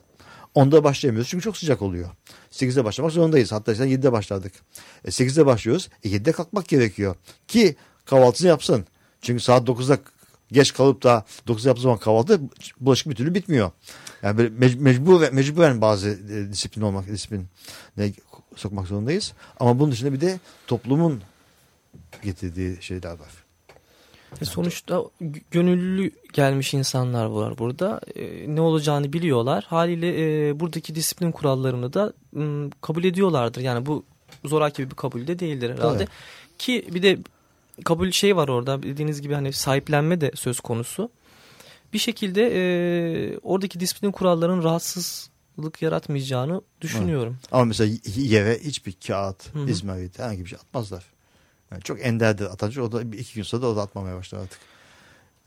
Onda 0.55 0.83
başlayamıyoruz 0.83 1.29
çünkü 1.29 1.43
çok 1.43 1.57
sıcak 1.57 1.81
oluyor. 1.81 2.09
8'de 2.51 2.85
başlamak 2.85 3.11
zorundayız. 3.11 3.51
Hatta 3.51 3.71
işte 3.71 3.83
7'de 3.83 4.11
başladık. 4.11 4.53
E, 5.05 5.07
8'de 5.07 5.45
başlıyoruz. 5.45 5.89
E, 6.03 6.09
7'de 6.09 6.31
kalkmak 6.31 6.67
gerekiyor. 6.67 7.15
Ki 7.47 7.75
kahvaltısını 8.05 8.47
yapsın. 8.47 8.85
Çünkü 9.21 9.43
saat 9.43 9.67
9'da 9.67 9.99
geç 10.51 10.73
kalıp 10.73 11.03
da 11.03 11.25
9 11.47 11.65
yaptığı 11.65 11.81
zaman 11.81 11.97
kahvaltı 11.97 12.41
bulaşık 12.79 13.09
bir 13.09 13.15
türlü 13.15 13.35
bitmiyor. 13.35 13.71
Yani 14.23 14.37
böyle 14.37 14.49
mecbur 14.79 15.31
mecburen 15.31 15.81
bazı 15.81 16.09
e, 16.09 16.51
disiplin 16.51 16.81
olmak 16.81 17.07
disiplin 17.07 17.47
sokmak 18.55 18.87
zorundayız. 18.87 19.33
Ama 19.59 19.79
bunun 19.79 19.91
dışında 19.91 20.13
bir 20.13 20.21
de 20.21 20.39
toplumun 20.67 21.21
getirdiği 22.23 22.77
şeyler 22.81 23.11
var. 23.11 23.45
E 24.41 24.45
sonuçta 24.45 25.03
gönüllü 25.51 26.11
gelmiş 26.33 26.73
insanlar 26.73 27.25
var 27.25 27.57
burada. 27.57 28.01
E, 28.15 28.55
ne 28.55 28.61
olacağını 28.61 29.13
biliyorlar. 29.13 29.65
Haliyle 29.67 30.49
e, 30.49 30.59
buradaki 30.59 30.95
disiplin 30.95 31.31
kurallarını 31.31 31.93
da 31.93 32.13
m, 32.31 32.69
kabul 32.81 33.03
ediyorlardır. 33.03 33.61
Yani 33.61 33.85
bu 33.85 34.05
zoraki 34.45 34.89
bir 34.91 34.95
kabul 34.95 35.27
de 35.27 35.39
değildir 35.39 35.69
herhalde. 35.69 35.97
Evet. 35.97 36.09
Ki 36.57 36.87
bir 36.93 37.03
de 37.03 37.17
kabul 37.83 38.11
şey 38.11 38.35
var 38.35 38.47
orada 38.47 38.83
dediğiniz 38.83 39.21
gibi 39.21 39.33
hani 39.33 39.53
sahiplenme 39.53 40.21
de 40.21 40.31
söz 40.35 40.59
konusu. 40.59 41.11
Bir 41.93 41.99
şekilde 41.99 42.41
e, 42.53 43.37
oradaki 43.37 43.79
disiplin 43.79 44.11
kurallarının 44.11 44.63
rahatsızlık 44.63 45.81
yaratmayacağını 45.81 46.61
düşünüyorum. 46.81 47.37
Evet. 47.39 47.53
Ama 47.53 47.65
mesela 47.65 47.97
yere 48.15 48.59
hiçbir 48.63 48.93
kağıt, 49.07 49.55
Hı 49.55 49.59
-hı. 49.59 49.69
izmarit 49.69 50.19
herhangi 50.19 50.43
bir 50.43 50.49
şey 50.49 50.59
atmazlar. 50.59 51.05
Yani 51.71 51.81
çok 51.81 52.05
enderdir 52.05 52.45
atacak. 52.45 52.85
O 52.85 52.91
da 52.91 53.01
iki 53.01 53.35
gün 53.35 53.43
sonra 53.43 53.61
da 53.61 53.67
o 53.67 53.75
da 53.75 53.81
atmamaya 53.81 54.15
başlar 54.15 54.39
artık. 54.39 54.59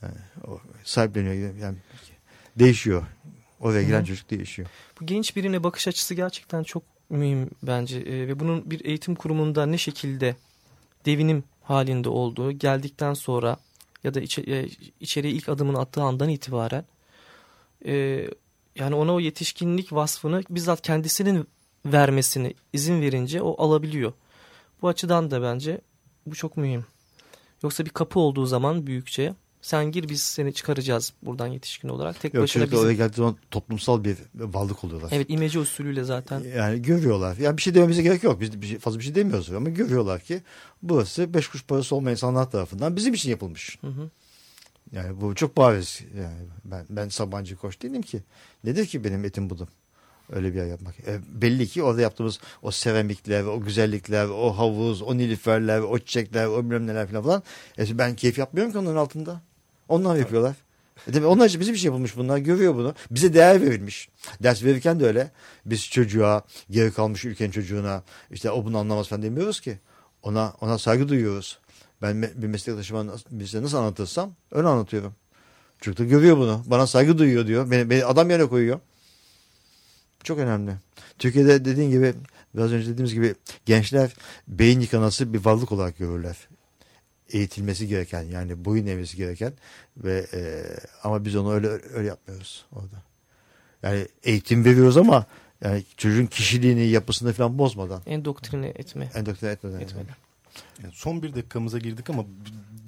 Yani 0.03 0.15
o 0.47 0.61
sahipleniyor. 0.85 1.55
Yani 1.55 1.77
değişiyor. 2.59 3.03
Oraya 3.61 3.83
giren 3.83 3.99
Hı 3.99 4.03
-hı. 4.03 4.07
çocuk 4.07 4.31
değişiyor. 4.31 4.69
Bu 5.01 5.07
genç 5.07 5.37
birine 5.37 5.65
bakış 5.65 5.89
açısı 5.89 6.15
gerçekten 6.15 6.63
çok 6.63 6.83
mühim 7.11 7.51
bence. 7.63 7.99
E, 7.99 8.29
ve 8.29 8.41
bunun 8.41 8.71
bir 8.71 8.85
eğitim 8.85 9.15
kurumunda 9.15 9.67
ne 9.67 9.79
şekilde 9.79 10.37
devinim 11.07 11.45
halinde 11.69 12.09
olduğu 12.09 12.53
geldikten 12.53 13.15
sonra 13.15 13.57
ya 14.05 14.15
da 14.15 14.21
içe, 14.21 14.43
e, 14.43 14.69
içeriye 15.01 15.33
ilk 15.33 15.49
adımını 15.49 15.79
attığı 15.79 16.03
andan 16.03 16.29
itibaren 16.29 16.85
e, 17.87 18.25
yani 18.77 18.95
ona 18.95 19.15
o 19.15 19.21
yetişkinlik 19.21 19.93
vasfını 19.93 20.43
bizzat 20.51 20.83
kendisinin 20.83 21.49
vermesini 21.87 22.55
izin 22.73 23.01
verince 23.01 23.43
o 23.43 23.65
alabiliyor. 23.65 24.13
Bu 24.83 24.89
açıdan 24.89 25.31
da 25.31 25.43
bence 25.43 25.81
bu 26.27 26.35
çok 26.35 26.57
mühim. 26.57 26.87
Yoksa 27.63 27.85
bir 27.85 27.91
kapı 27.91 28.21
olduğu 28.21 28.47
zaman 28.47 28.87
büyükçe 28.87 29.35
sen 29.63 29.93
gir 29.93 30.09
biz 30.09 30.23
seni 30.23 30.55
çıkaracağız 30.55 31.13
buradan 31.23 31.47
yetişkin 31.47 31.89
olarak. 31.89 32.21
Tek 32.21 32.35
Yok, 32.35 32.43
başına 32.43 32.65
bizim... 32.65 32.79
oraya 32.79 32.95
geldiği 32.95 33.17
zaman 33.17 33.37
toplumsal 33.51 34.05
bir 34.05 34.17
varlık 34.35 34.85
oluyorlar. 34.85 35.11
Evet 35.13 35.27
imece 35.31 35.59
usulüyle 35.59 36.05
zaten. 36.05 36.45
Yani 36.57 36.83
görüyorlar. 36.83 37.37
Yani 37.37 37.57
bir 37.57 37.63
şey 37.63 37.75
dememize 37.75 38.03
gerek 38.03 38.23
yok. 38.23 38.41
Biz 38.41 38.63
bir 38.63 38.67
şey, 38.67 38.79
fazla 38.79 38.99
bir 38.99 39.05
şey 39.05 39.15
demiyoruz 39.15 39.53
ama 39.53 39.69
görüyorlar 39.69 40.21
ki 40.21 40.43
burası 40.83 41.35
beş 41.35 41.49
kuruş 41.49 41.65
parası 41.65 41.97
olmayan 41.97 42.13
insanlar 42.13 42.51
tarafından 42.51 42.97
bizim 42.97 43.15
için 43.15 43.31
yapılmış. 43.31 43.79
Hı 43.81 43.87
hı. 43.87 44.11
Yani 44.93 45.21
bu 45.21 45.35
çok 45.35 45.57
bariz. 45.57 46.01
Yani 46.19 46.49
ben, 46.65 46.87
ben 46.91 47.09
Sabancı 47.09 47.57
Koç 47.57 47.83
değilim 47.83 48.03
ki. 48.03 48.23
Nedir 48.65 48.87
ki 48.87 49.05
benim 49.05 49.25
etim 49.25 49.51
budum? 49.51 49.69
Öyle 50.33 50.53
bir 50.53 50.59
yer 50.59 50.67
yapmak. 50.67 51.01
E, 51.01 51.21
belli 51.29 51.67
ki 51.67 51.83
orada 51.83 52.01
yaptığımız 52.01 52.41
o 52.63 52.71
seramikler, 52.71 53.45
o 53.45 53.61
güzellikler, 53.61 54.27
o 54.27 54.51
havuz, 54.51 55.03
o 55.03 55.17
nilüferler, 55.17 55.81
o 55.81 55.99
çiçekler, 55.99 56.47
o 56.47 56.65
bilmem 56.65 56.87
neler 56.87 57.07
falan 57.07 57.23
falan. 57.23 57.43
E, 57.79 57.99
ben 57.99 58.17
keyif 58.17 58.39
yapmıyorum 58.39 58.73
ki 58.73 58.79
onların 58.79 58.97
altında. 58.97 59.41
Onlar 59.89 60.17
yapıyorlar. 60.17 60.57
E 61.09 61.15
demek 61.15 61.29
onlar 61.29 61.47
için 61.47 61.61
bizim 61.61 61.75
bir 61.75 61.79
şey 61.79 61.87
yapılmış 61.87 62.17
bunlar. 62.17 62.39
Görüyor 62.39 62.75
bunu. 62.75 62.95
Bize 63.11 63.35
değer 63.35 63.63
verilmiş. 63.63 64.09
Ders 64.43 64.65
verirken 64.65 65.01
de 65.01 65.07
öyle. 65.07 65.31
Biz 65.67 65.91
çocuğa, 65.91 66.43
geri 66.71 66.93
kalmış 66.93 67.25
ülkenin 67.25 67.51
çocuğuna 67.51 68.03
işte 68.31 68.51
o 68.51 68.65
bunu 68.65 68.79
anlamaz 68.79 69.09
falan 69.09 69.23
demiyoruz 69.23 69.61
ki. 69.61 69.79
Ona 70.23 70.53
ona 70.61 70.79
saygı 70.79 71.09
duyuyoruz. 71.09 71.59
Ben 72.03 72.23
bir 72.23 72.47
meslektaşıma 72.47 73.05
bize 73.31 73.63
nasıl 73.63 73.77
anlatırsam 73.77 74.33
öyle 74.53 74.69
anlatıyorum. 74.69 75.15
Çocuk 75.81 75.99
da 75.99 76.05
görüyor 76.05 76.37
bunu. 76.37 76.63
Bana 76.67 76.87
saygı 76.87 77.19
duyuyor 77.19 77.47
diyor. 77.47 77.71
Beni, 77.71 77.91
beni 77.91 78.05
adam 78.05 78.31
yerine 78.31 78.47
koyuyor. 78.47 78.81
Çok 80.25 80.39
önemli. 80.39 80.73
Türkiye'de 81.19 81.65
dediğin 81.65 81.91
gibi 81.91 82.15
biraz 82.55 82.73
önce 82.73 82.89
dediğimiz 82.89 83.15
gibi 83.15 83.35
gençler 83.67 84.15
beyin 84.49 84.81
yıkanası 84.81 85.33
bir 85.33 85.45
varlık 85.45 85.73
olarak 85.73 85.99
görürler 85.99 86.37
eğitilmesi 87.31 87.89
gereken 87.89 88.23
yani 88.23 88.65
boyun 88.65 88.87
eğmesi 88.87 89.17
gereken 89.17 89.53
ve 89.97 90.27
e, 90.33 90.65
ama 91.05 91.25
biz 91.25 91.37
onu 91.37 91.53
öyle 91.53 91.69
öyle 91.69 92.09
yapmıyoruz 92.09 92.67
orada. 92.73 93.03
Yani 93.83 94.09
eğitim 94.23 94.65
veriyoruz 94.65 94.97
ama 94.97 95.27
Yani 95.65 95.85
çocuğun 95.97 96.27
kişiliğini, 96.27 96.87
yapısını 96.87 97.33
falan 97.33 97.59
bozmadan. 97.59 98.03
Endoktrine 98.07 98.69
etme. 98.69 99.11
Endoktrine 99.15 99.51
etmeden. 99.51 99.81
etmeden. 99.81 100.15
Yani 100.83 100.93
son 100.95 101.23
bir 101.23 101.35
dakikamıza 101.35 101.79
girdik 101.79 102.11
ama 102.11 102.25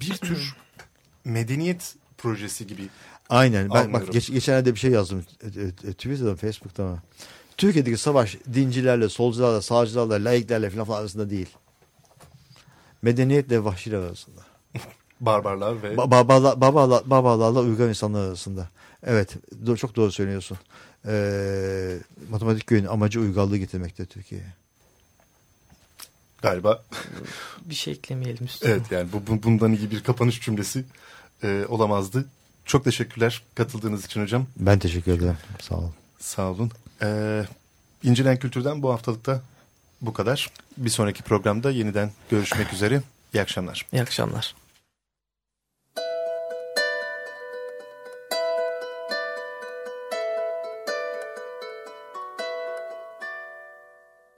bir 0.01 0.17
tür 0.17 0.55
medeniyet 1.25 1.95
projesi 2.21 2.67
gibi. 2.67 2.87
Aynen. 3.29 3.69
Ben 3.69 3.75
Anlıyorum. 3.75 3.93
bak 4.07 4.13
geç, 4.13 4.31
geçenlerde 4.31 4.73
bir 4.73 4.79
şey 4.79 4.91
yazdım 4.91 5.25
e, 5.43 5.47
e, 5.47 5.63
e, 5.89 5.93
Twitter'dan, 5.93 6.35
Facebook'tan. 6.35 6.83
ama. 6.85 6.99
Türkiye'deki 7.57 7.97
savaş 7.97 8.37
dincilerle, 8.53 9.09
solcularla, 9.09 9.61
sağcılarla, 9.61 10.25
laiklerle 10.29 10.69
falan, 10.69 10.85
falan 10.85 10.99
arasında 10.99 11.29
değil. 11.29 11.49
Medeniyetle 13.01 13.63
vahşiler 13.63 13.97
arasında. 13.99 14.41
Barbarlar 15.21 15.83
ve 15.83 15.93
Ba- 15.95 16.11
babalar, 16.11 16.61
babalar, 16.61 17.09
babalarla 17.09 17.59
uygar 17.59 17.89
insanlar 17.89 18.27
arasında. 18.27 18.69
Evet, 19.03 19.35
do- 19.65 19.77
çok 19.77 19.95
doğru 19.95 20.11
söylüyorsun. 20.11 20.57
Ee, 21.07 21.97
matematik 22.29 22.67
köyün 22.67 22.85
amacı 22.85 23.19
uygarlığı 23.19 23.57
getirmekte 23.57 24.05
Türkiye'ye. 24.05 24.47
galiba 26.41 26.83
Bir 27.65 27.75
şey 27.75 27.93
eklemeyelim 27.93 28.45
üstüne. 28.45 28.71
evet 28.71 28.81
yani 28.91 29.09
bu, 29.13 29.27
bu- 29.27 29.43
bundan 29.43 29.73
iyi 29.73 29.91
bir 29.91 30.03
kapanış 30.03 30.41
cümlesi 30.41 30.83
e, 31.43 31.65
olamazdı. 31.69 32.25
Çok 32.65 32.83
teşekkürler 32.83 33.41
katıldığınız 33.55 34.05
için 34.05 34.21
hocam. 34.21 34.45
Ben 34.55 34.79
teşekkür 34.79 35.11
ederim. 35.11 35.37
Sağ 35.61 35.75
olun. 35.75 35.93
Sağ 36.19 36.51
olun. 36.51 36.71
Ee, 37.01 37.43
İncelen 38.03 38.37
Kültür'den 38.39 38.83
bu 38.83 38.91
haftalıkta 38.93 39.41
bu 40.01 40.13
kadar. 40.13 40.49
Bir 40.77 40.89
sonraki 40.89 41.23
programda 41.23 41.71
yeniden 41.71 42.11
görüşmek 42.29 42.73
üzere. 42.73 43.01
İyi 43.33 43.41
akşamlar. 43.41 43.85
İyi 43.93 44.01
akşamlar. 44.01 44.55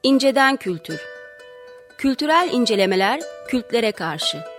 İnceden 0.04 0.56
Kültür 0.56 1.00
Kültürel 1.98 2.50
incelemeler 2.54 3.22
kültlere 3.48 3.92
karşı. 3.92 4.53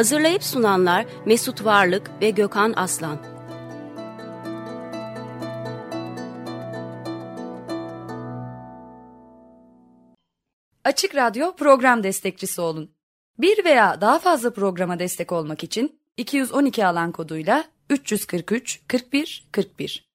Hazırlayıp 0.00 0.44
sunanlar 0.44 1.06
Mesut 1.26 1.64
Varlık 1.64 2.10
ve 2.20 2.30
Gökhan 2.30 2.72
Aslan. 2.76 3.18
Açık 10.84 11.14
Radyo 11.14 11.56
program 11.56 12.02
destekçisi 12.02 12.60
olun. 12.60 12.90
Bir 13.38 13.64
veya 13.64 14.00
daha 14.00 14.18
fazla 14.18 14.52
programa 14.52 14.98
destek 14.98 15.32
olmak 15.32 15.64
için 15.64 16.00
212 16.16 16.86
alan 16.86 17.12
koduyla 17.12 17.64
343 17.90 18.80
41 18.88 19.48
41 19.52 20.09